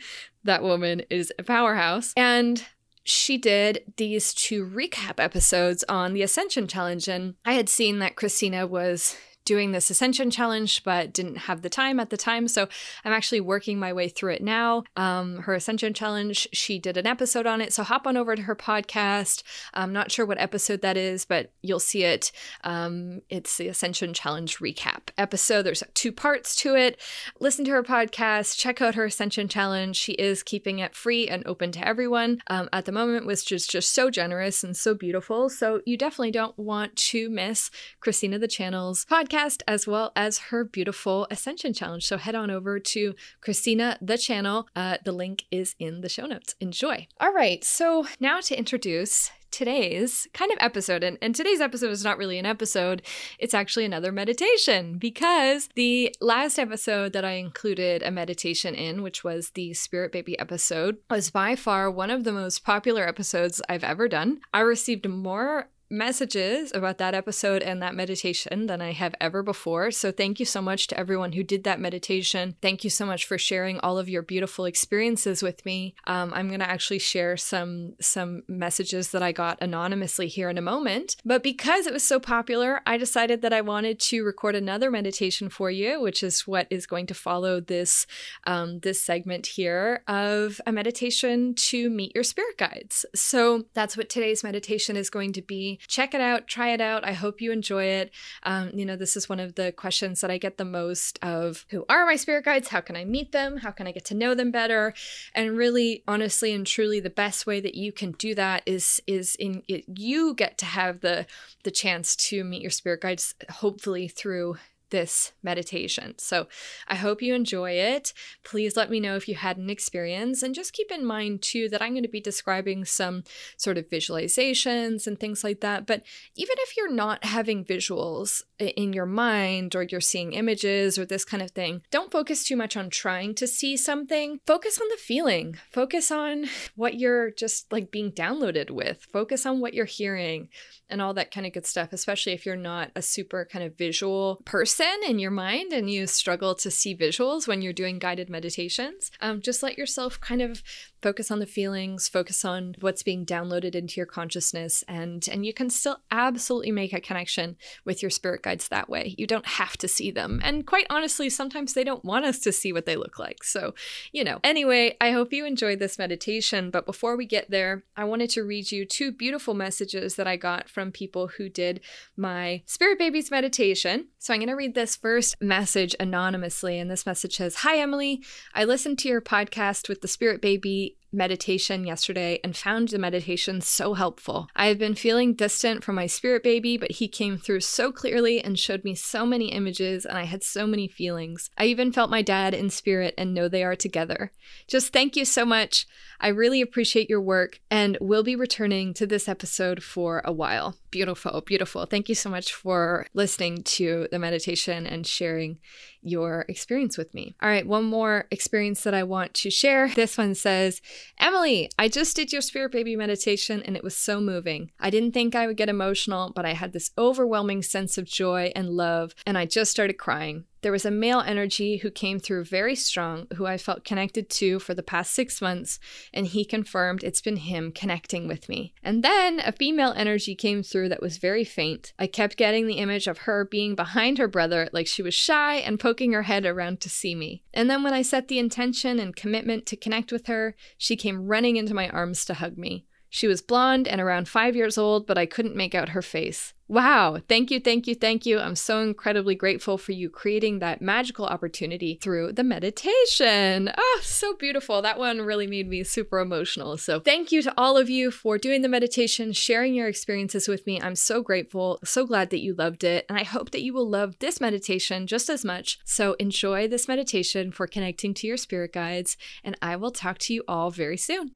That 0.44 0.62
woman 0.62 1.02
is 1.08 1.32
a 1.38 1.42
powerhouse. 1.42 2.12
And 2.16 2.62
she 3.04 3.38
did 3.38 3.94
these 3.96 4.34
two 4.34 4.66
recap 4.66 5.18
episodes 5.18 5.84
on 5.88 6.12
the 6.12 6.22
Ascension 6.22 6.66
Challenge. 6.66 7.08
And 7.08 7.34
I 7.44 7.54
had 7.54 7.70
seen 7.70 7.98
that 8.00 8.16
Christina 8.16 8.66
was 8.66 9.16
doing 9.44 9.72
this 9.72 9.90
Ascension 9.90 10.30
Challenge, 10.30 10.82
but 10.84 11.12
didn't 11.12 11.36
have 11.36 11.62
the 11.62 11.68
time 11.68 12.00
at 12.00 12.10
the 12.10 12.16
time. 12.16 12.48
So 12.48 12.68
I'm 13.04 13.12
actually 13.12 13.40
working 13.40 13.78
my 13.78 13.92
way 13.92 14.08
through 14.08 14.32
it 14.32 14.42
now. 14.42 14.84
Um, 14.96 15.38
her 15.40 15.54
Ascension 15.54 15.92
Challenge, 15.92 16.48
she 16.52 16.78
did 16.78 16.96
an 16.96 17.06
episode 17.06 17.46
on 17.46 17.60
it. 17.60 17.72
So 17.72 17.82
hop 17.82 18.06
on 18.06 18.16
over 18.16 18.34
to 18.34 18.42
her 18.42 18.56
podcast. 18.56 19.42
I'm 19.74 19.92
not 19.92 20.10
sure 20.10 20.24
what 20.24 20.40
episode 20.40 20.80
that 20.82 20.96
is, 20.96 21.24
but 21.24 21.52
you'll 21.62 21.80
see 21.80 22.04
it. 22.04 22.32
Um, 22.62 23.20
it's 23.28 23.56
the 23.56 23.68
Ascension 23.68 24.14
Challenge 24.14 24.58
recap 24.58 25.08
episode. 25.18 25.62
There's 25.62 25.82
two 25.92 26.12
parts 26.12 26.56
to 26.56 26.74
it. 26.74 27.00
Listen 27.40 27.64
to 27.66 27.70
her 27.72 27.82
podcast, 27.82 28.58
check 28.58 28.80
out 28.80 28.94
her 28.94 29.04
Ascension 29.04 29.48
Challenge. 29.48 29.94
She 29.94 30.12
is 30.12 30.42
keeping 30.42 30.78
it 30.78 30.94
free 30.94 31.28
and 31.28 31.46
open 31.46 31.70
to 31.72 31.86
everyone 31.86 32.40
um, 32.46 32.68
at 32.72 32.86
the 32.86 32.92
moment, 32.92 33.26
which 33.26 33.52
is 33.52 33.66
just 33.66 33.92
so 33.92 34.10
generous 34.10 34.64
and 34.64 34.76
so 34.76 34.94
beautiful. 34.94 35.50
So 35.50 35.82
you 35.84 35.98
definitely 35.98 36.30
don't 36.30 36.58
want 36.58 36.96
to 36.96 37.28
miss 37.28 37.70
Christina 38.00 38.38
the 38.38 38.48
Channel's 38.48 39.04
podcast 39.04 39.33
podcast 39.34 39.62
as 39.66 39.86
well 39.86 40.12
as 40.16 40.38
her 40.38 40.64
beautiful 40.64 41.26
Ascension 41.30 41.72
Challenge. 41.72 42.04
So 42.04 42.16
head 42.16 42.34
on 42.34 42.50
over 42.50 42.78
to 42.78 43.14
Christina 43.40 43.98
the 44.00 44.18
channel. 44.18 44.68
Uh, 44.74 44.98
the 45.04 45.12
link 45.12 45.44
is 45.50 45.74
in 45.78 46.00
the 46.00 46.08
show 46.08 46.26
notes. 46.26 46.54
Enjoy. 46.60 47.06
All 47.20 47.32
right, 47.32 47.64
so 47.64 48.06
now 48.20 48.40
to 48.40 48.58
introduce 48.58 49.30
today's 49.50 50.26
kind 50.34 50.50
of 50.50 50.58
episode. 50.60 51.04
And, 51.04 51.16
and 51.22 51.32
today's 51.32 51.60
episode 51.60 51.90
is 51.92 52.02
not 52.02 52.18
really 52.18 52.40
an 52.40 52.46
episode, 52.46 53.02
it's 53.38 53.54
actually 53.54 53.84
another 53.84 54.10
meditation 54.10 54.98
because 54.98 55.68
the 55.76 56.12
last 56.20 56.58
episode 56.58 57.12
that 57.12 57.24
I 57.24 57.34
included 57.34 58.02
a 58.02 58.10
meditation 58.10 58.74
in, 58.74 59.00
which 59.00 59.22
was 59.22 59.50
the 59.50 59.72
Spirit 59.72 60.10
Baby 60.10 60.36
episode, 60.40 60.96
was 61.08 61.30
by 61.30 61.54
far 61.54 61.88
one 61.88 62.10
of 62.10 62.24
the 62.24 62.32
most 62.32 62.64
popular 62.64 63.06
episodes 63.06 63.62
I've 63.68 63.84
ever 63.84 64.08
done. 64.08 64.40
I 64.52 64.60
received 64.60 65.08
more 65.08 65.68
messages 65.90 66.72
about 66.74 66.98
that 66.98 67.14
episode 67.14 67.62
and 67.62 67.82
that 67.82 67.94
meditation 67.94 68.66
than 68.66 68.80
I 68.80 68.92
have 68.92 69.14
ever 69.20 69.42
before. 69.42 69.90
So 69.90 70.10
thank 70.10 70.40
you 70.40 70.46
so 70.46 70.60
much 70.62 70.86
to 70.88 70.98
everyone 70.98 71.32
who 71.32 71.42
did 71.42 71.64
that 71.64 71.80
meditation. 71.80 72.56
Thank 72.60 72.84
you 72.84 72.90
so 72.90 73.06
much 73.06 73.26
for 73.26 73.38
sharing 73.38 73.78
all 73.80 73.98
of 73.98 74.08
your 74.08 74.22
beautiful 74.22 74.64
experiences 74.64 75.42
with 75.42 75.64
me. 75.64 75.94
Um, 76.06 76.32
I'm 76.34 76.48
going 76.48 76.60
to 76.60 76.68
actually 76.68 76.98
share 76.98 77.36
some 77.36 77.94
some 78.00 78.42
messages 78.48 79.10
that 79.10 79.22
I 79.22 79.32
got 79.32 79.58
anonymously 79.60 80.28
here 80.28 80.48
in 80.50 80.58
a 80.58 80.62
moment. 80.62 81.16
But 81.24 81.42
because 81.42 81.86
it 81.86 81.92
was 81.92 82.04
so 82.04 82.18
popular, 82.18 82.80
I 82.86 82.96
decided 82.96 83.42
that 83.42 83.52
I 83.52 83.60
wanted 83.60 84.00
to 84.00 84.24
record 84.24 84.54
another 84.54 84.90
meditation 84.90 85.48
for 85.48 85.70
you, 85.70 86.00
which 86.00 86.22
is 86.22 86.46
what 86.46 86.66
is 86.70 86.86
going 86.86 87.06
to 87.06 87.14
follow 87.14 87.60
this 87.60 88.06
um, 88.46 88.80
this 88.80 89.02
segment 89.02 89.46
here 89.46 90.02
of 90.08 90.60
a 90.66 90.72
meditation 90.72 91.54
to 91.54 91.90
meet 91.90 92.14
your 92.14 92.24
spirit 92.24 92.58
guides. 92.58 93.06
So 93.14 93.64
that's 93.74 93.96
what 93.96 94.08
today's 94.08 94.42
meditation 94.42 94.96
is 94.96 95.10
going 95.10 95.32
to 95.34 95.42
be 95.42 95.80
check 95.86 96.14
it 96.14 96.20
out, 96.20 96.46
try 96.46 96.70
it 96.70 96.80
out. 96.80 97.06
I 97.06 97.12
hope 97.12 97.40
you 97.40 97.52
enjoy 97.52 97.84
it. 97.84 98.10
Um, 98.42 98.70
you 98.74 98.84
know, 98.84 98.96
this 98.96 99.16
is 99.16 99.28
one 99.28 99.40
of 99.40 99.54
the 99.54 99.72
questions 99.72 100.20
that 100.20 100.30
I 100.30 100.38
get 100.38 100.56
the 100.56 100.64
most 100.64 101.18
of 101.22 101.66
who 101.70 101.84
are 101.88 102.06
my 102.06 102.16
spirit 102.16 102.44
guides? 102.44 102.68
How 102.68 102.80
can 102.80 102.96
I 102.96 103.04
meet 103.04 103.32
them? 103.32 103.58
How 103.58 103.70
can 103.70 103.86
I 103.86 103.92
get 103.92 104.04
to 104.06 104.14
know 104.14 104.34
them 104.34 104.50
better? 104.50 104.94
And 105.34 105.56
really, 105.56 106.02
honestly 106.06 106.52
and 106.52 106.66
truly, 106.66 107.00
the 107.00 107.10
best 107.10 107.46
way 107.46 107.60
that 107.60 107.74
you 107.74 107.92
can 107.92 108.12
do 108.12 108.34
that 108.34 108.62
is 108.66 109.00
is 109.06 109.34
in 109.36 109.62
it, 109.68 109.84
you 109.96 110.34
get 110.34 110.58
to 110.58 110.66
have 110.66 111.00
the 111.00 111.26
the 111.62 111.70
chance 111.70 112.16
to 112.16 112.44
meet 112.44 112.62
your 112.62 112.70
spirit 112.70 113.00
guides, 113.00 113.34
hopefully 113.50 114.08
through 114.08 114.56
this 114.90 115.32
meditation. 115.42 116.14
So 116.18 116.46
I 116.86 116.94
hope 116.94 117.22
you 117.22 117.34
enjoy 117.34 117.72
it. 117.72 118.12
Please 118.44 118.76
let 118.76 118.90
me 118.90 119.00
know 119.00 119.16
if 119.16 119.28
you 119.28 119.34
had 119.34 119.56
an 119.56 119.70
experience. 119.70 120.42
And 120.42 120.54
just 120.54 120.72
keep 120.72 120.90
in 120.90 121.04
mind, 121.04 121.42
too, 121.42 121.68
that 121.70 121.82
I'm 121.82 121.92
going 121.92 122.02
to 122.02 122.08
be 122.08 122.20
describing 122.20 122.84
some 122.84 123.24
sort 123.56 123.78
of 123.78 123.88
visualizations 123.88 125.06
and 125.06 125.18
things 125.18 125.42
like 125.42 125.60
that. 125.60 125.86
But 125.86 126.02
even 126.36 126.56
if 126.58 126.76
you're 126.76 126.92
not 126.92 127.24
having 127.24 127.64
visuals 127.64 128.42
in 128.58 128.92
your 128.92 129.06
mind 129.06 129.74
or 129.74 129.82
you're 129.82 130.00
seeing 130.00 130.32
images 130.32 130.98
or 130.98 131.04
this 131.04 131.24
kind 131.24 131.42
of 131.42 131.50
thing, 131.50 131.82
don't 131.90 132.12
focus 132.12 132.44
too 132.44 132.56
much 132.56 132.76
on 132.76 132.90
trying 132.90 133.34
to 133.36 133.46
see 133.46 133.76
something. 133.76 134.40
Focus 134.46 134.80
on 134.80 134.88
the 134.90 134.96
feeling, 134.96 135.56
focus 135.72 136.10
on 136.10 136.46
what 136.76 136.94
you're 136.94 137.30
just 137.30 137.72
like 137.72 137.90
being 137.90 138.12
downloaded 138.12 138.70
with, 138.70 139.06
focus 139.12 139.46
on 139.46 139.60
what 139.60 139.74
you're 139.74 139.84
hearing 139.86 140.48
and 140.88 141.00
all 141.00 141.14
that 141.14 141.30
kind 141.30 141.46
of 141.46 141.52
good 141.52 141.66
stuff, 141.66 141.92
especially 141.92 142.32
if 142.32 142.44
you're 142.44 142.56
not 142.56 142.90
a 142.94 143.02
super 143.02 143.48
kind 143.50 143.64
of 143.64 143.76
visual 143.76 144.40
person 144.44 144.73
in 144.80 145.18
your 145.18 145.30
mind 145.30 145.72
and 145.72 145.90
you 145.90 146.06
struggle 146.06 146.54
to 146.56 146.70
see 146.70 146.96
visuals 146.96 147.46
when 147.46 147.62
you're 147.62 147.72
doing 147.72 147.98
guided 147.98 148.30
meditations. 148.30 149.10
Um, 149.20 149.40
just 149.40 149.62
let 149.62 149.78
yourself 149.78 150.20
kind 150.20 150.42
of 150.42 150.62
focus 151.02 151.30
on 151.30 151.38
the 151.38 151.46
feelings, 151.46 152.08
focus 152.08 152.46
on 152.46 152.74
what's 152.80 153.02
being 153.02 153.26
downloaded 153.26 153.74
into 153.74 153.96
your 153.98 154.06
consciousness, 154.06 154.82
and 154.88 155.28
and 155.30 155.44
you 155.44 155.52
can 155.52 155.68
still 155.68 155.98
absolutely 156.10 156.72
make 156.72 156.94
a 156.94 157.00
connection 157.00 157.56
with 157.84 158.00
your 158.00 158.10
spirit 158.10 158.42
guides 158.42 158.68
that 158.68 158.88
way. 158.88 159.14
You 159.18 159.26
don't 159.26 159.46
have 159.46 159.76
to 159.78 159.88
see 159.88 160.10
them, 160.10 160.40
and 160.42 160.66
quite 160.66 160.86
honestly, 160.88 161.28
sometimes 161.28 161.74
they 161.74 161.84
don't 161.84 162.04
want 162.04 162.24
us 162.24 162.38
to 162.40 162.52
see 162.52 162.72
what 162.72 162.86
they 162.86 162.96
look 162.96 163.18
like. 163.18 163.44
So, 163.44 163.74
you 164.12 164.24
know. 164.24 164.40
Anyway, 164.42 164.96
I 165.00 165.10
hope 165.10 165.32
you 165.32 165.44
enjoyed 165.44 165.78
this 165.78 165.98
meditation. 165.98 166.70
But 166.70 166.86
before 166.86 167.16
we 167.16 167.26
get 167.26 167.50
there, 167.50 167.84
I 167.96 168.04
wanted 168.04 168.30
to 168.30 168.42
read 168.42 168.72
you 168.72 168.86
two 168.86 169.12
beautiful 169.12 169.52
messages 169.52 170.16
that 170.16 170.26
I 170.26 170.36
got 170.36 170.70
from 170.70 170.90
people 170.90 171.28
who 171.28 171.48
did 171.48 171.80
my 172.16 172.62
Spirit 172.64 172.98
Babies 172.98 173.30
meditation. 173.30 174.08
So 174.18 174.32
I'm 174.32 174.40
going 174.40 174.48
to 174.48 174.54
read 174.64 174.74
this 174.74 174.96
first 174.96 175.36
message 175.42 175.94
anonymously. 176.00 176.78
And 176.78 176.90
this 176.90 177.04
message 177.04 177.36
says 177.36 177.56
Hi, 177.56 177.76
Emily. 177.76 178.22
I 178.54 178.64
listened 178.64 178.98
to 179.00 179.08
your 179.08 179.20
podcast 179.20 179.90
with 179.90 180.00
the 180.00 180.08
Spirit 180.08 180.40
Baby 180.40 180.96
meditation 181.14 181.84
yesterday 181.84 182.40
and 182.44 182.56
found 182.56 182.88
the 182.88 182.98
meditation 182.98 183.60
so 183.60 183.94
helpful. 183.94 184.48
I 184.54 184.66
have 184.66 184.78
been 184.78 184.94
feeling 184.94 185.34
distant 185.34 185.84
from 185.84 185.94
my 185.94 186.06
spirit 186.06 186.42
baby, 186.42 186.76
but 186.76 186.92
he 186.92 187.08
came 187.08 187.38
through 187.38 187.60
so 187.60 187.92
clearly 187.92 188.42
and 188.42 188.58
showed 188.58 188.84
me 188.84 188.94
so 188.94 189.24
many 189.24 189.52
images, 189.52 190.04
and 190.04 190.18
I 190.18 190.24
had 190.24 190.42
so 190.42 190.66
many 190.66 190.88
feelings. 190.88 191.50
I 191.56 191.66
even 191.66 191.92
felt 191.92 192.10
my 192.10 192.22
dad 192.22 192.54
in 192.54 192.70
spirit 192.70 193.14
and 193.16 193.32
know 193.32 193.48
they 193.48 193.64
are 193.64 193.76
together. 193.76 194.32
Just 194.66 194.92
thank 194.92 195.16
you 195.16 195.24
so 195.24 195.44
much. 195.44 195.86
I 196.20 196.28
really 196.28 196.60
appreciate 196.60 197.10
your 197.10 197.20
work 197.20 197.60
and 197.70 197.98
will 198.00 198.22
be 198.22 198.36
returning 198.36 198.94
to 198.94 199.06
this 199.06 199.28
episode 199.28 199.82
for 199.82 200.22
a 200.24 200.32
while. 200.32 200.76
Beautiful, 200.90 201.40
beautiful. 201.40 201.86
Thank 201.86 202.08
you 202.08 202.14
so 202.14 202.30
much 202.30 202.52
for 202.52 203.06
listening 203.14 203.62
to 203.64 204.08
the 204.10 204.18
meditation 204.18 204.86
and 204.86 205.06
sharing 205.06 205.58
your 206.04 206.44
experience 206.48 206.96
with 206.98 207.12
me. 207.14 207.34
All 207.42 207.48
right, 207.48 207.66
one 207.66 207.84
more 207.84 208.26
experience 208.30 208.82
that 208.82 208.94
I 208.94 209.02
want 209.02 209.34
to 209.34 209.50
share. 209.50 209.88
This 209.88 210.18
one 210.18 210.34
says, 210.34 210.80
Emily, 211.18 211.70
I 211.78 211.88
just 211.88 212.14
did 212.16 212.32
your 212.32 212.42
spirit 212.42 212.72
baby 212.72 212.96
meditation 212.96 213.62
and 213.62 213.76
it 213.76 213.84
was 213.84 213.96
so 213.96 214.20
moving. 214.20 214.70
I 214.78 214.90
didn't 214.90 215.12
think 215.12 215.34
I 215.34 215.46
would 215.46 215.56
get 215.56 215.68
emotional, 215.68 216.32
but 216.34 216.44
I 216.44 216.52
had 216.52 216.72
this 216.72 216.90
overwhelming 216.98 217.62
sense 217.62 217.96
of 217.98 218.04
joy 218.04 218.52
and 218.54 218.70
love, 218.70 219.14
and 219.26 219.38
I 219.38 219.46
just 219.46 219.70
started 219.70 219.94
crying. 219.94 220.44
There 220.64 220.72
was 220.72 220.86
a 220.86 220.90
male 220.90 221.20
energy 221.20 221.76
who 221.76 221.90
came 221.90 222.18
through 222.18 222.44
very 222.44 222.74
strong, 222.74 223.26
who 223.34 223.44
I 223.44 223.58
felt 223.58 223.84
connected 223.84 224.30
to 224.30 224.58
for 224.58 224.72
the 224.72 224.82
past 224.82 225.12
six 225.12 225.42
months, 225.42 225.78
and 226.10 226.26
he 226.26 226.42
confirmed 226.42 227.04
it's 227.04 227.20
been 227.20 227.36
him 227.36 227.70
connecting 227.70 228.26
with 228.26 228.48
me. 228.48 228.72
And 228.82 229.02
then 229.04 229.40
a 229.40 229.52
female 229.52 229.92
energy 229.94 230.34
came 230.34 230.62
through 230.62 230.88
that 230.88 231.02
was 231.02 231.18
very 231.18 231.44
faint. 231.44 231.92
I 231.98 232.06
kept 232.06 232.38
getting 232.38 232.66
the 232.66 232.78
image 232.78 233.06
of 233.06 233.18
her 233.18 233.44
being 233.44 233.74
behind 233.74 234.16
her 234.16 234.26
brother, 234.26 234.70
like 234.72 234.86
she 234.86 235.02
was 235.02 235.12
shy 235.12 235.56
and 235.56 235.78
poking 235.78 236.12
her 236.12 236.22
head 236.22 236.46
around 236.46 236.80
to 236.80 236.88
see 236.88 237.14
me. 237.14 237.42
And 237.52 237.68
then 237.68 237.82
when 237.82 237.92
I 237.92 238.00
set 238.00 238.28
the 238.28 238.38
intention 238.38 238.98
and 238.98 239.14
commitment 239.14 239.66
to 239.66 239.76
connect 239.76 240.12
with 240.12 240.28
her, 240.28 240.56
she 240.78 240.96
came 240.96 241.26
running 241.26 241.56
into 241.56 241.74
my 241.74 241.90
arms 241.90 242.24
to 242.24 242.32
hug 242.32 242.56
me. 242.56 242.86
She 243.10 243.28
was 243.28 243.42
blonde 243.42 243.86
and 243.86 244.00
around 244.00 244.28
five 244.28 244.56
years 244.56 244.76
old, 244.76 245.06
but 245.06 245.18
I 245.18 245.26
couldn't 245.26 245.54
make 245.54 245.72
out 245.72 245.90
her 245.90 246.02
face. 246.02 246.54
Wow. 246.66 247.20
Thank 247.28 247.50
you, 247.50 247.60
thank 247.60 247.86
you, 247.86 247.94
thank 247.94 248.24
you. 248.24 248.38
I'm 248.38 248.56
so 248.56 248.80
incredibly 248.80 249.34
grateful 249.34 249.76
for 249.76 249.92
you 249.92 250.08
creating 250.08 250.60
that 250.60 250.80
magical 250.80 251.26
opportunity 251.26 251.98
through 252.02 252.32
the 252.32 252.42
meditation. 252.42 253.70
Oh, 253.76 254.00
so 254.02 254.34
beautiful. 254.34 254.80
That 254.80 254.98
one 254.98 255.20
really 255.20 255.46
made 255.46 255.68
me 255.68 255.84
super 255.84 256.20
emotional. 256.20 256.78
So, 256.78 257.00
thank 257.00 257.30
you 257.30 257.42
to 257.42 257.52
all 257.58 257.76
of 257.76 257.90
you 257.90 258.10
for 258.10 258.38
doing 258.38 258.62
the 258.62 258.68
meditation, 258.68 259.34
sharing 259.34 259.74
your 259.74 259.88
experiences 259.88 260.48
with 260.48 260.66
me. 260.66 260.80
I'm 260.80 260.96
so 260.96 261.22
grateful, 261.22 261.80
so 261.84 262.06
glad 262.06 262.30
that 262.30 262.42
you 262.42 262.54
loved 262.54 262.82
it. 262.82 263.04
And 263.10 263.18
I 263.18 263.24
hope 263.24 263.50
that 263.50 263.62
you 263.62 263.74
will 263.74 263.88
love 263.88 264.18
this 264.20 264.40
meditation 264.40 265.06
just 265.06 265.28
as 265.28 265.44
much. 265.44 265.78
So, 265.84 266.14
enjoy 266.14 266.66
this 266.66 266.88
meditation 266.88 267.52
for 267.52 267.66
connecting 267.66 268.14
to 268.14 268.26
your 268.26 268.38
spirit 268.38 268.72
guides. 268.72 269.18
And 269.42 269.54
I 269.60 269.76
will 269.76 269.90
talk 269.90 270.16
to 270.18 270.32
you 270.32 270.42
all 270.48 270.70
very 270.70 270.96
soon. 270.96 271.32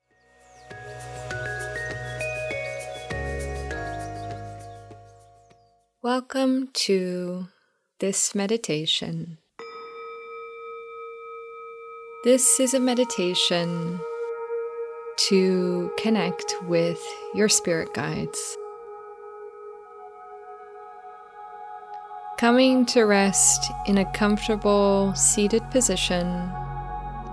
Welcome 6.01 6.69
to 6.75 7.49
this 7.99 8.33
meditation. 8.33 9.39
This 12.23 12.61
is 12.61 12.73
a 12.73 12.79
meditation 12.79 13.99
to 15.29 15.91
connect 15.99 16.55
with 16.69 17.03
your 17.35 17.49
spirit 17.49 17.93
guides. 17.95 18.57
Coming 22.39 22.87
to 22.87 23.03
rest 23.03 23.69
in 23.89 23.99
a 23.99 24.13
comfortable 24.13 25.13
seated 25.17 25.69
position 25.73 26.27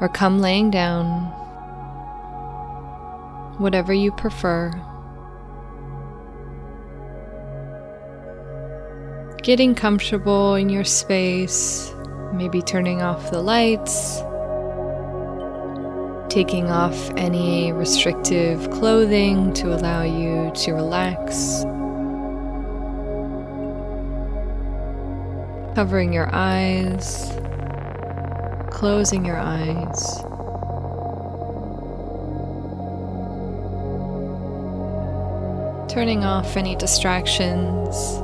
or 0.01 0.09
come 0.11 0.39
laying 0.41 0.71
down. 0.71 1.31
whatever 3.59 3.93
you 3.93 4.11
prefer. 4.11 4.73
Getting 9.45 9.75
comfortable 9.75 10.55
in 10.55 10.69
your 10.69 10.83
space, 10.83 11.93
maybe 12.33 12.63
turning 12.63 13.03
off 13.03 13.29
the 13.29 13.43
lights, 13.43 14.17
taking 16.33 16.71
off 16.71 17.11
any 17.11 17.71
restrictive 17.71 18.71
clothing 18.71 19.53
to 19.53 19.67
allow 19.67 20.01
you 20.01 20.51
to 20.55 20.73
relax. 20.73 21.61
Covering 25.75 26.11
your 26.11 26.33
eyes, 26.33 27.31
closing 28.71 29.25
your 29.25 29.37
eyes. 29.37 30.23
Turning 35.87 36.23
off 36.23 36.57
any 36.57 36.75
distractions. 36.75 38.23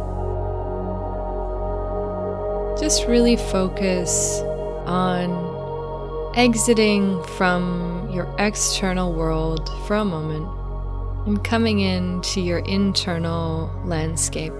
Just 2.82 3.06
really 3.06 3.36
focus 3.36 4.42
on 4.88 6.34
exiting 6.36 7.24
from 7.38 8.10
your 8.12 8.34
external 8.40 9.14
world 9.14 9.70
for 9.86 9.98
a 9.98 10.04
moment 10.04 10.50
and 11.28 11.44
coming 11.44 11.82
into 11.82 12.42
your 12.42 12.58
internal 12.60 13.72
landscape. 13.86 14.52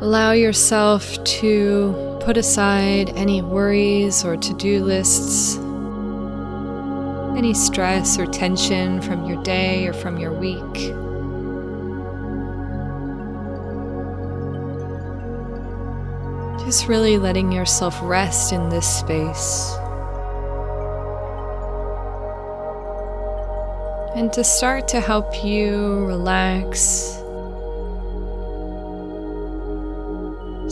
Allow 0.00 0.30
yourself 0.30 1.22
to 1.24 2.18
put 2.20 2.36
aside 2.36 3.10
any 3.16 3.42
worries 3.42 4.24
or 4.24 4.36
to 4.36 4.54
do 4.54 4.84
lists, 4.84 5.56
any 7.36 7.52
stress 7.52 8.16
or 8.16 8.26
tension 8.26 9.02
from 9.02 9.24
your 9.24 9.42
day 9.42 9.88
or 9.88 9.92
from 9.92 10.18
your 10.18 10.32
week. 10.32 10.94
Really 16.86 17.18
letting 17.18 17.50
yourself 17.50 17.98
rest 18.00 18.52
in 18.52 18.68
this 18.68 18.86
space. 18.86 19.74
And 24.14 24.32
to 24.32 24.44
start 24.44 24.86
to 24.88 25.00
help 25.00 25.44
you 25.44 26.04
relax, 26.06 26.80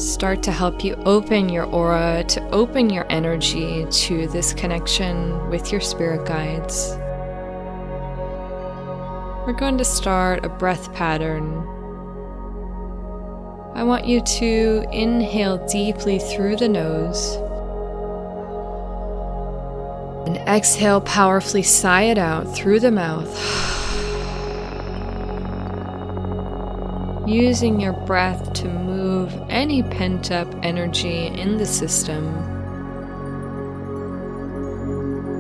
start 0.01 0.41
to 0.45 0.53
help 0.53 0.85
you 0.85 0.95
open 1.05 1.49
your 1.49 1.65
aura, 1.65 2.23
to 2.29 2.49
open 2.51 2.91
your 2.91 3.07
energy 3.11 3.85
to 3.91 4.29
this 4.29 4.53
connection 4.53 5.51
with 5.51 5.73
your 5.73 5.81
spirit 5.81 6.25
guides. 6.27 6.95
We're 9.47 9.59
going 9.59 9.79
to 9.79 9.85
start 9.85 10.45
a 10.45 10.49
breath 10.49 10.93
pattern 10.95 11.78
I 13.79 13.85
want 13.85 14.07
you 14.07 14.21
to 14.21 14.85
inhale 14.91 15.64
deeply 15.69 16.19
through 16.19 16.57
the 16.57 16.69
nose 16.69 17.37
and 20.27 20.37
exhale 20.49 21.01
powerfully, 21.01 21.62
sigh 21.62 22.03
it 22.03 22.19
out 22.19 22.53
through 22.57 22.81
the 22.81 22.91
mouth. 22.91 23.33
Using 27.29 27.79
your 27.79 27.93
breath 27.93 28.53
to 28.55 28.69
move 28.69 29.33
any 29.49 29.85
pent 29.85 30.33
up 30.33 30.53
energy 30.64 31.29
in 31.29 31.59
the 31.59 31.67
system. 31.67 32.27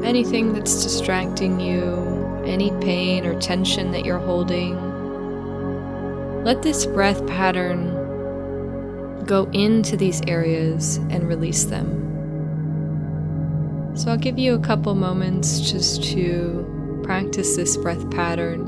Anything 0.04 0.52
that's 0.52 0.84
distracting 0.84 1.58
you, 1.58 2.44
any 2.46 2.70
pain 2.80 3.26
or 3.26 3.36
tension 3.40 3.90
that 3.90 4.04
you're 4.04 4.20
holding. 4.20 4.76
Let 6.44 6.62
this 6.62 6.86
breath 6.86 7.26
pattern 7.26 7.97
go 9.28 9.44
into 9.52 9.96
these 9.96 10.22
areas 10.26 10.96
and 11.10 11.28
release 11.28 11.64
them. 11.64 12.06
So 13.94 14.10
I'll 14.10 14.16
give 14.16 14.38
you 14.38 14.54
a 14.54 14.58
couple 14.58 14.94
moments 14.94 15.60
just 15.60 16.02
to 16.14 17.00
practice 17.04 17.54
this 17.54 17.76
breath 17.76 18.10
pattern. 18.10 18.67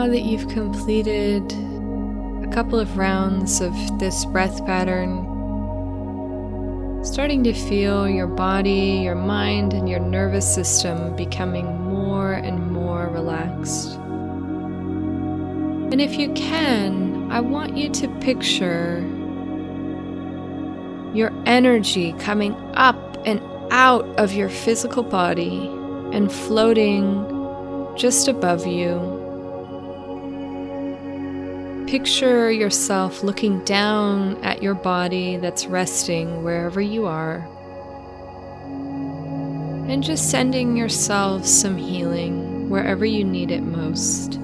Now 0.00 0.08
that 0.08 0.22
you've 0.22 0.48
completed 0.48 1.42
a 2.42 2.50
couple 2.54 2.80
of 2.80 2.96
rounds 2.96 3.60
of 3.60 3.74
this 3.98 4.24
breath 4.24 4.64
pattern, 4.64 5.26
starting 7.04 7.44
to 7.44 7.52
feel 7.52 8.08
your 8.08 8.26
body, 8.26 9.02
your 9.04 9.14
mind, 9.14 9.74
and 9.74 9.90
your 9.90 10.00
nervous 10.00 10.54
system 10.54 11.14
becoming 11.16 11.66
more 11.82 12.32
and 12.32 12.72
more 12.72 13.08
relaxed. 13.08 13.96
And 15.92 16.00
if 16.00 16.18
you 16.18 16.32
can, 16.32 17.30
I 17.30 17.40
want 17.40 17.76
you 17.76 17.90
to 17.90 18.08
picture 18.20 19.00
your 21.12 21.30
energy 21.44 22.14
coming 22.14 22.54
up 22.72 23.18
and 23.26 23.42
out 23.70 24.06
of 24.18 24.32
your 24.32 24.48
physical 24.48 25.02
body 25.02 25.66
and 26.14 26.32
floating 26.32 27.26
just 27.98 28.28
above 28.28 28.66
you 28.66 29.19
Picture 31.90 32.52
yourself 32.52 33.24
looking 33.24 33.64
down 33.64 34.36
at 34.44 34.62
your 34.62 34.74
body 34.74 35.38
that's 35.38 35.66
resting 35.66 36.44
wherever 36.44 36.80
you 36.80 37.06
are. 37.06 37.44
And 39.88 40.00
just 40.00 40.30
sending 40.30 40.76
yourself 40.76 41.44
some 41.44 41.76
healing 41.76 42.70
wherever 42.70 43.04
you 43.04 43.24
need 43.24 43.50
it 43.50 43.62
most. 43.62 44.36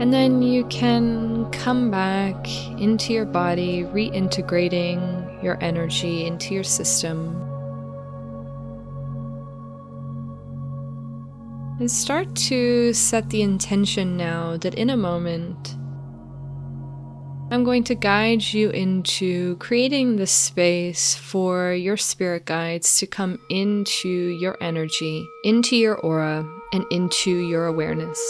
And 0.00 0.12
then 0.12 0.42
you 0.42 0.64
can 0.64 1.48
come 1.52 1.88
back 1.88 2.48
into 2.80 3.12
your 3.12 3.26
body, 3.26 3.84
reintegrating 3.84 5.09
your 5.42 5.58
energy 5.62 6.26
into 6.26 6.54
your 6.54 6.64
system. 6.64 7.36
And 11.78 11.90
start 11.90 12.34
to 12.36 12.92
set 12.92 13.30
the 13.30 13.42
intention 13.42 14.16
now 14.16 14.58
that 14.58 14.74
in 14.74 14.90
a 14.90 14.96
moment, 14.96 15.76
I'm 17.52 17.64
going 17.64 17.82
to 17.84 17.96
guide 17.96 18.44
you 18.44 18.70
into 18.70 19.56
creating 19.56 20.14
the 20.14 20.26
space 20.26 21.16
for 21.16 21.72
your 21.72 21.96
spirit 21.96 22.44
guides 22.44 22.98
to 22.98 23.08
come 23.08 23.40
into 23.48 24.08
your 24.08 24.56
energy, 24.60 25.28
into 25.42 25.74
your 25.74 25.96
aura, 25.96 26.48
and 26.72 26.84
into 26.92 27.30
your 27.30 27.66
awareness. 27.66 28.20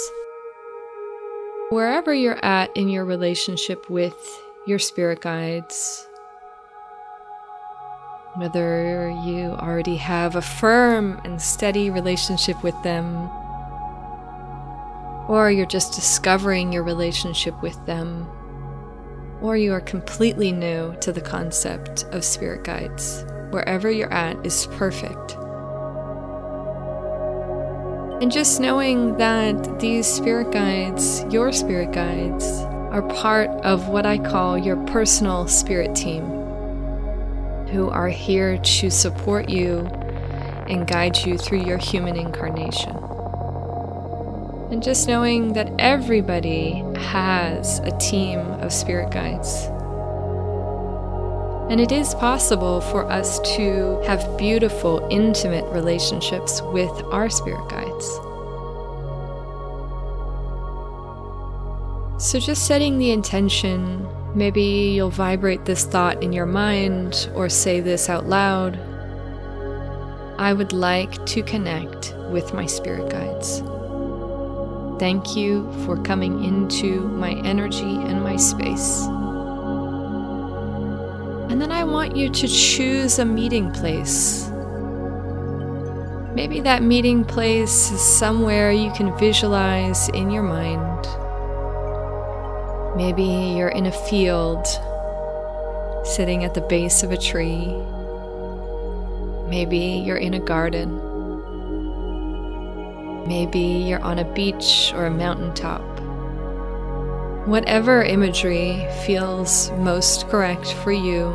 Wherever 1.69 2.15
you're 2.15 2.43
at 2.43 2.75
in 2.77 2.89
your 2.89 3.05
relationship 3.05 3.91
with 3.91 4.17
your 4.67 4.79
spirit 4.79 5.21
guides, 5.21 6.09
whether 8.37 9.11
you 9.25 9.57
already 9.59 9.97
have 9.97 10.37
a 10.37 10.43
firm 10.43 11.21
and 11.25 11.43
steady 11.43 11.91
relationship 11.91 12.63
with 12.63 12.81
them, 12.83 13.29
or 15.29 15.51
you're 15.51 15.67
just 15.67 15.95
discovering 15.95 16.73
your 16.73 16.85
relationship 16.85 17.61
with 17.61 17.85
them, 17.87 18.29
or 19.43 19.57
you 19.57 19.73
are 19.73 19.81
completely 19.81 20.53
new 20.53 20.95
to 21.01 21.13
the 21.13 21.21
concept 21.21 22.05
of 22.13 22.25
spirit 22.25 22.63
guides, 22.63 23.25
wherever 23.51 23.91
you're 23.91 24.13
at 24.13 24.45
is 24.47 24.67
perfect. 24.73 25.37
And 28.23 28.31
just 28.31 28.61
knowing 28.61 29.17
that 29.17 29.81
these 29.81 30.07
spirit 30.07 30.53
guides, 30.53 31.25
your 31.31 31.53
spirit 31.53 31.93
guides, 31.93 32.45
are 32.91 33.03
part 33.03 33.49
of 33.63 33.89
what 33.89 34.05
I 34.05 34.19
call 34.19 34.59
your 34.59 34.77
personal 34.87 35.49
spirit 35.49 35.97
team, 35.97 36.40
who 37.71 37.89
are 37.89 38.09
here 38.09 38.59
to 38.59 38.91
support 38.91 39.49
you 39.49 39.87
and 40.69 40.87
guide 40.87 41.17
you 41.19 41.37
through 41.37 41.65
your 41.65 41.79
human 41.79 42.17
incarnation. 42.17 42.97
And 44.71 44.83
just 44.83 45.09
knowing 45.09 45.53
that 45.55 45.73
everybody 45.79 46.85
has 46.97 47.81
a 47.81 47.97
team 47.99 48.39
of 48.39 48.73
spirit 48.73 49.11
guides. 49.11 49.67
And 51.71 51.81
it 51.81 51.93
is 51.93 52.15
possible 52.17 52.81
for 52.81 53.05
us 53.05 53.39
to 53.57 54.01
have 54.05 54.37
beautiful, 54.37 55.07
intimate 55.11 55.65
relationships 55.73 56.63
with 56.63 56.91
our 57.13 57.31
spirit 57.31 57.69
guides. 57.69 58.07
So, 62.21 62.39
just 62.39 62.67
setting 62.67 62.99
the 62.99 63.13
intention, 63.13 64.07
maybe 64.35 64.63
you'll 64.63 65.11
vibrate 65.11 65.65
this 65.65 65.85
thought 65.85 66.23
in 66.23 66.33
your 66.33 66.47
mind 66.47 67.31
or 67.35 67.49
say 67.49 67.81
this 67.81 68.09
out 68.09 68.27
loud. 68.27 68.79
I 70.39 70.53
would 70.53 70.73
like 70.73 71.25
to 71.27 71.43
connect 71.43 72.15
with 72.31 72.55
my 72.55 72.67
spirit 72.67 73.11
guides. 73.11 73.63
Thank 75.01 75.37
you 75.37 75.71
for 75.85 75.97
coming 76.03 76.45
into 76.45 77.01
my 77.09 77.33
energy 77.45 77.83
and 77.83 78.23
my 78.23 78.37
space. 78.37 79.07
And 81.51 81.61
then 81.61 81.73
I 81.73 81.85
want 81.85 82.17
you 82.17 82.29
to 82.29 82.49
choose 82.49 83.19
a 83.19 83.25
meeting 83.25 83.73
place. 83.73 84.51
Maybe 86.35 86.61
that 86.61 86.83
meeting 86.83 87.25
place 87.25 87.91
is 87.91 88.01
somewhere 88.01 88.71
you 88.71 88.93
can 88.93 89.17
visualize 89.19 90.09
in 90.11 90.31
your 90.31 90.45
mind. 90.45 91.20
Maybe 92.97 93.23
you're 93.57 93.69
in 93.69 93.87
a 93.87 93.93
field, 93.93 94.67
sitting 96.05 96.43
at 96.45 96.55
the 96.55 96.61
base 96.61 97.05
of 97.05 97.13
a 97.13 97.17
tree. 97.17 97.73
Maybe 99.49 100.03
you're 100.05 100.17
in 100.17 100.35
a 100.35 100.41
garden. 100.41 100.97
Maybe 103.29 103.61
you're 103.61 104.03
on 104.03 104.19
a 104.19 104.25
beach 104.33 104.93
or 104.95 105.07
a 105.07 105.11
mountaintop. 105.11 105.83
Whatever 107.47 108.03
imagery 108.03 108.85
feels 109.07 109.71
most 109.73 110.29
correct 110.29 110.73
for 110.83 110.91
you, 110.93 111.29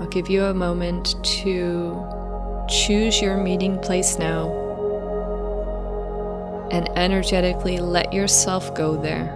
I'll 0.00 0.08
give 0.08 0.30
you 0.30 0.44
a 0.44 0.54
moment 0.54 1.22
to 1.42 2.02
choose 2.68 3.20
your 3.20 3.36
meeting 3.36 3.78
place 3.80 4.18
now 4.18 4.67
and 6.70 6.88
energetically 6.96 7.78
let 7.78 8.12
yourself 8.12 8.74
go 8.74 9.00
there. 9.00 9.34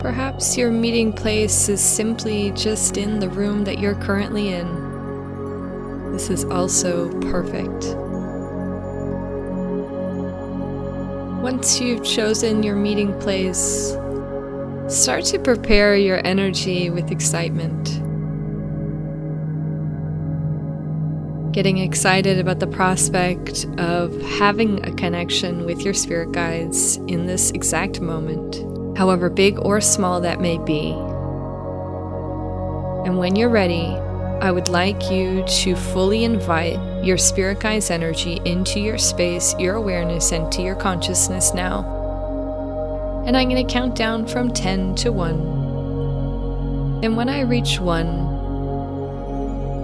Perhaps 0.00 0.58
your 0.58 0.70
meeting 0.70 1.12
place 1.12 1.68
is 1.68 1.80
simply 1.80 2.50
just 2.52 2.96
in 2.96 3.20
the 3.20 3.28
room 3.28 3.64
that 3.64 3.78
you're 3.78 3.94
currently 3.94 4.52
in. 4.52 6.12
This 6.12 6.28
is 6.28 6.44
also 6.44 7.08
perfect. 7.20 7.96
Once 11.42 11.80
you've 11.80 12.04
chosen 12.04 12.62
your 12.62 12.76
meeting 12.76 13.18
place, 13.20 13.96
start 14.88 15.24
to 15.24 15.38
prepare 15.38 15.96
your 15.96 16.20
energy 16.26 16.90
with 16.90 17.10
excitement. 17.10 18.00
Getting 21.52 21.78
excited 21.78 22.38
about 22.38 22.58
the 22.60 22.66
prospect 22.66 23.66
of 23.78 24.20
having 24.22 24.82
a 24.86 24.92
connection 24.94 25.66
with 25.66 25.82
your 25.82 25.92
spirit 25.92 26.32
guides 26.32 26.96
in 27.08 27.26
this 27.26 27.50
exact 27.50 28.00
moment, 28.00 28.56
however 28.96 29.28
big 29.28 29.58
or 29.58 29.80
small 29.80 30.20
that 30.20 30.40
may 30.40 30.56
be. 30.58 30.92
And 33.06 33.18
when 33.18 33.36
you're 33.36 33.50
ready, 33.50 33.88
I 34.40 34.50
would 34.50 34.68
like 34.68 35.10
you 35.10 35.44
to 35.46 35.76
fully 35.76 36.24
invite 36.24 36.78
your 37.04 37.18
spirit 37.18 37.60
guides 37.60 37.90
energy 37.90 38.40
into 38.44 38.80
your 38.80 38.96
space, 38.96 39.54
your 39.58 39.74
awareness, 39.74 40.32
and 40.32 40.50
to 40.52 40.62
your 40.62 40.74
consciousness 40.74 41.52
now. 41.52 41.84
And 43.26 43.36
I'm 43.36 43.48
going 43.50 43.64
to 43.64 43.72
count 43.72 43.94
down 43.94 44.26
from 44.26 44.52
10 44.52 44.94
to 44.96 45.12
1. 45.12 45.34
And 47.04 47.16
when 47.16 47.28
I 47.28 47.42
reach 47.42 47.78
1, 47.78 48.31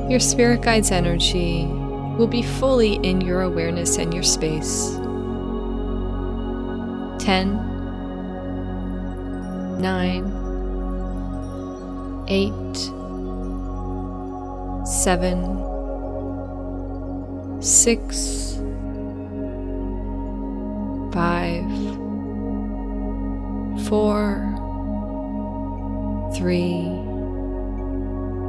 your 0.09 0.21
spirit 0.21 0.63
guide's 0.63 0.91
energy 0.91 1.67
will 2.17 2.27
be 2.27 2.43
fully 2.43 2.95
in 2.95 3.21
your 3.21 3.43
awareness 3.43 3.99
and 3.99 4.15
your 4.15 4.23
space. 4.23 4.95
10, 7.25 7.57
9, 9.81 10.25
8, 12.27 12.77
7, 14.87 15.59
6, 17.61 18.55
5, 21.13 21.65
4, 23.89 24.55
3, 26.35 26.83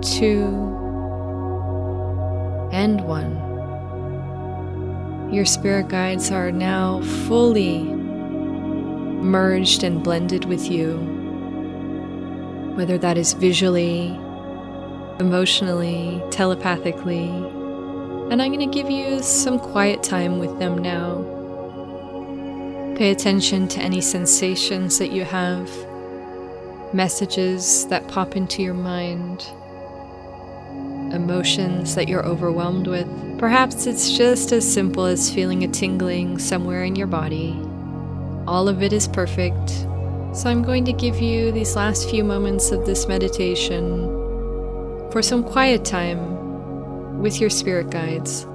2, 0.01 0.78
and 2.71 3.01
one. 3.01 3.47
Your 5.31 5.45
spirit 5.45 5.89
guides 5.89 6.31
are 6.31 6.51
now 6.51 7.01
fully 7.27 7.83
merged 7.83 9.83
and 9.83 10.03
blended 10.03 10.45
with 10.45 10.71
you, 10.71 10.97
whether 12.75 12.97
that 12.97 13.17
is 13.17 13.33
visually, 13.33 14.07
emotionally, 15.19 16.23
telepathically. 16.31 17.29
And 18.31 18.41
I'm 18.41 18.51
going 18.51 18.59
to 18.59 18.73
give 18.73 18.89
you 18.89 19.21
some 19.21 19.59
quiet 19.59 20.01
time 20.01 20.39
with 20.39 20.57
them 20.57 20.77
now. 20.77 21.25
Pay 22.97 23.11
attention 23.11 23.67
to 23.69 23.81
any 23.81 24.01
sensations 24.01 24.97
that 24.97 25.11
you 25.11 25.25
have, 25.25 25.69
messages 26.93 27.85
that 27.87 28.07
pop 28.07 28.35
into 28.35 28.63
your 28.63 28.73
mind 28.73 29.45
emotions 31.13 31.95
that 31.95 32.07
you're 32.07 32.25
overwhelmed 32.25 32.87
with. 32.87 33.07
Perhaps 33.37 33.85
it's 33.85 34.17
just 34.17 34.51
as 34.51 34.71
simple 34.71 35.05
as 35.05 35.33
feeling 35.33 35.63
a 35.63 35.67
tingling 35.67 36.39
somewhere 36.39 36.83
in 36.83 36.95
your 36.95 37.07
body. 37.07 37.59
All 38.47 38.67
of 38.67 38.81
it 38.81 38.93
is 38.93 39.07
perfect. 39.07 39.69
So 40.33 40.49
I'm 40.49 40.61
going 40.61 40.85
to 40.85 40.93
give 40.93 41.19
you 41.19 41.51
these 41.51 41.75
last 41.75 42.09
few 42.09 42.23
moments 42.23 42.71
of 42.71 42.85
this 42.85 43.07
meditation 43.07 44.07
for 45.11 45.21
some 45.21 45.43
quiet 45.43 45.85
time 45.85 47.19
with 47.19 47.41
your 47.41 47.49
spirit 47.49 47.89
guides. 47.89 48.45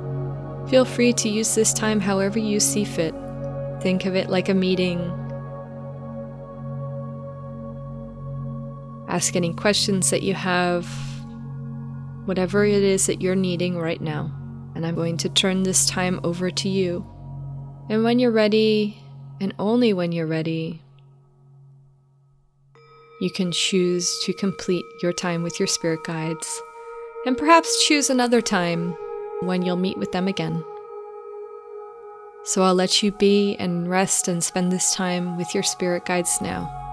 Feel 0.69 0.85
free 0.85 1.13
to 1.15 1.29
use 1.29 1.55
this 1.55 1.73
time 1.73 2.01
however 2.01 2.39
you 2.39 2.61
see 2.61 2.85
fit. 2.85 3.15
Think 3.83 4.07
of 4.07 4.15
it 4.15 4.31
like 4.31 4.49
a 4.49 4.55
meeting. 4.55 5.01
Ask 9.09 9.37
any 9.37 9.53
questions 9.53 10.11
that 10.11 10.23
you 10.23 10.35
have 10.35 11.14
whatever 12.25 12.65
it 12.65 12.83
is 12.83 13.07
that 13.07 13.21
you're 13.21 13.35
needing 13.35 13.79
right 13.79 14.01
now. 14.01 14.33
And 14.75 14.85
I'm 14.85 14.95
going 14.95 15.17
to 15.19 15.29
turn 15.29 15.63
this 15.63 15.87
time 15.87 16.21
over 16.25 16.51
to 16.51 16.69
you. 16.69 17.07
And 17.89 18.03
when 18.03 18.19
you're 18.19 18.31
ready, 18.31 18.99
and 19.41 19.55
only 19.59 19.93
when 19.93 20.13
you're 20.13 20.27
ready, 20.27 20.83
you 23.21 23.31
can 23.31 23.53
choose 23.53 24.21
to 24.25 24.33
complete 24.33 24.85
your 25.03 25.13
time 25.13 25.43
with 25.43 25.59
your 25.61 25.67
spirit 25.67 26.03
guides, 26.05 26.61
and 27.27 27.39
perhaps 27.39 27.87
choose 27.87 28.11
another 28.11 28.41
time 28.41 28.97
when 29.41 29.63
you'll 29.63 29.77
meet 29.77 29.99
with 29.99 30.13
them 30.13 30.29
again. 30.29 30.65
So 32.45 32.63
I'll 32.63 32.75
let 32.75 33.03
you 33.03 33.13
be 33.13 33.57
and 33.57 33.89
rest 33.89 34.29
and 34.29 34.43
spend 34.43 34.71
this 34.71 34.95
time 34.95 35.37
with 35.37 35.55
your 35.55 35.63
spirit 35.63 36.05
guides 36.05 36.41
now. 36.41 36.84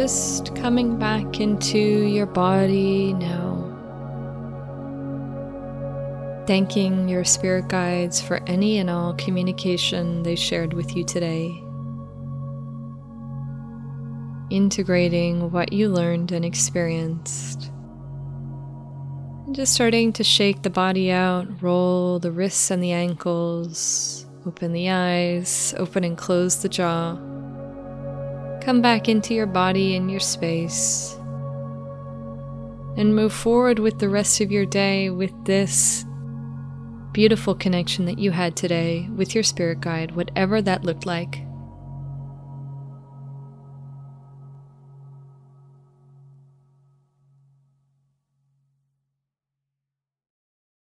Just 0.00 0.56
coming 0.56 0.98
back 0.98 1.40
into 1.40 1.76
your 1.76 2.24
body 2.24 3.12
now. 3.12 3.66
Thanking 6.46 7.06
your 7.06 7.22
spirit 7.22 7.68
guides 7.68 8.18
for 8.18 8.40
any 8.46 8.78
and 8.78 8.88
all 8.88 9.12
communication 9.12 10.22
they 10.22 10.36
shared 10.36 10.72
with 10.72 10.96
you 10.96 11.04
today. 11.04 11.48
Integrating 14.48 15.50
what 15.50 15.70
you 15.70 15.90
learned 15.90 16.32
and 16.32 16.46
experienced. 16.46 17.70
And 19.44 19.54
just 19.54 19.74
starting 19.74 20.14
to 20.14 20.24
shake 20.24 20.62
the 20.62 20.70
body 20.70 21.10
out, 21.10 21.62
roll 21.62 22.18
the 22.18 22.32
wrists 22.32 22.70
and 22.70 22.82
the 22.82 22.92
ankles, 22.92 24.24
open 24.46 24.72
the 24.72 24.88
eyes, 24.88 25.74
open 25.76 26.04
and 26.04 26.16
close 26.16 26.62
the 26.62 26.70
jaw. 26.70 27.18
Come 28.60 28.82
back 28.82 29.08
into 29.08 29.34
your 29.34 29.46
body 29.46 29.96
and 29.96 30.10
your 30.10 30.20
space. 30.20 31.16
And 32.96 33.16
move 33.16 33.32
forward 33.32 33.78
with 33.78 33.98
the 33.98 34.08
rest 34.08 34.40
of 34.40 34.52
your 34.52 34.66
day 34.66 35.10
with 35.10 35.32
this 35.44 36.04
beautiful 37.12 37.54
connection 37.54 38.04
that 38.04 38.18
you 38.18 38.30
had 38.30 38.56
today 38.56 39.08
with 39.16 39.34
your 39.34 39.44
spirit 39.44 39.80
guide, 39.80 40.14
whatever 40.14 40.60
that 40.62 40.84
looked 40.84 41.06
like. 41.06 41.42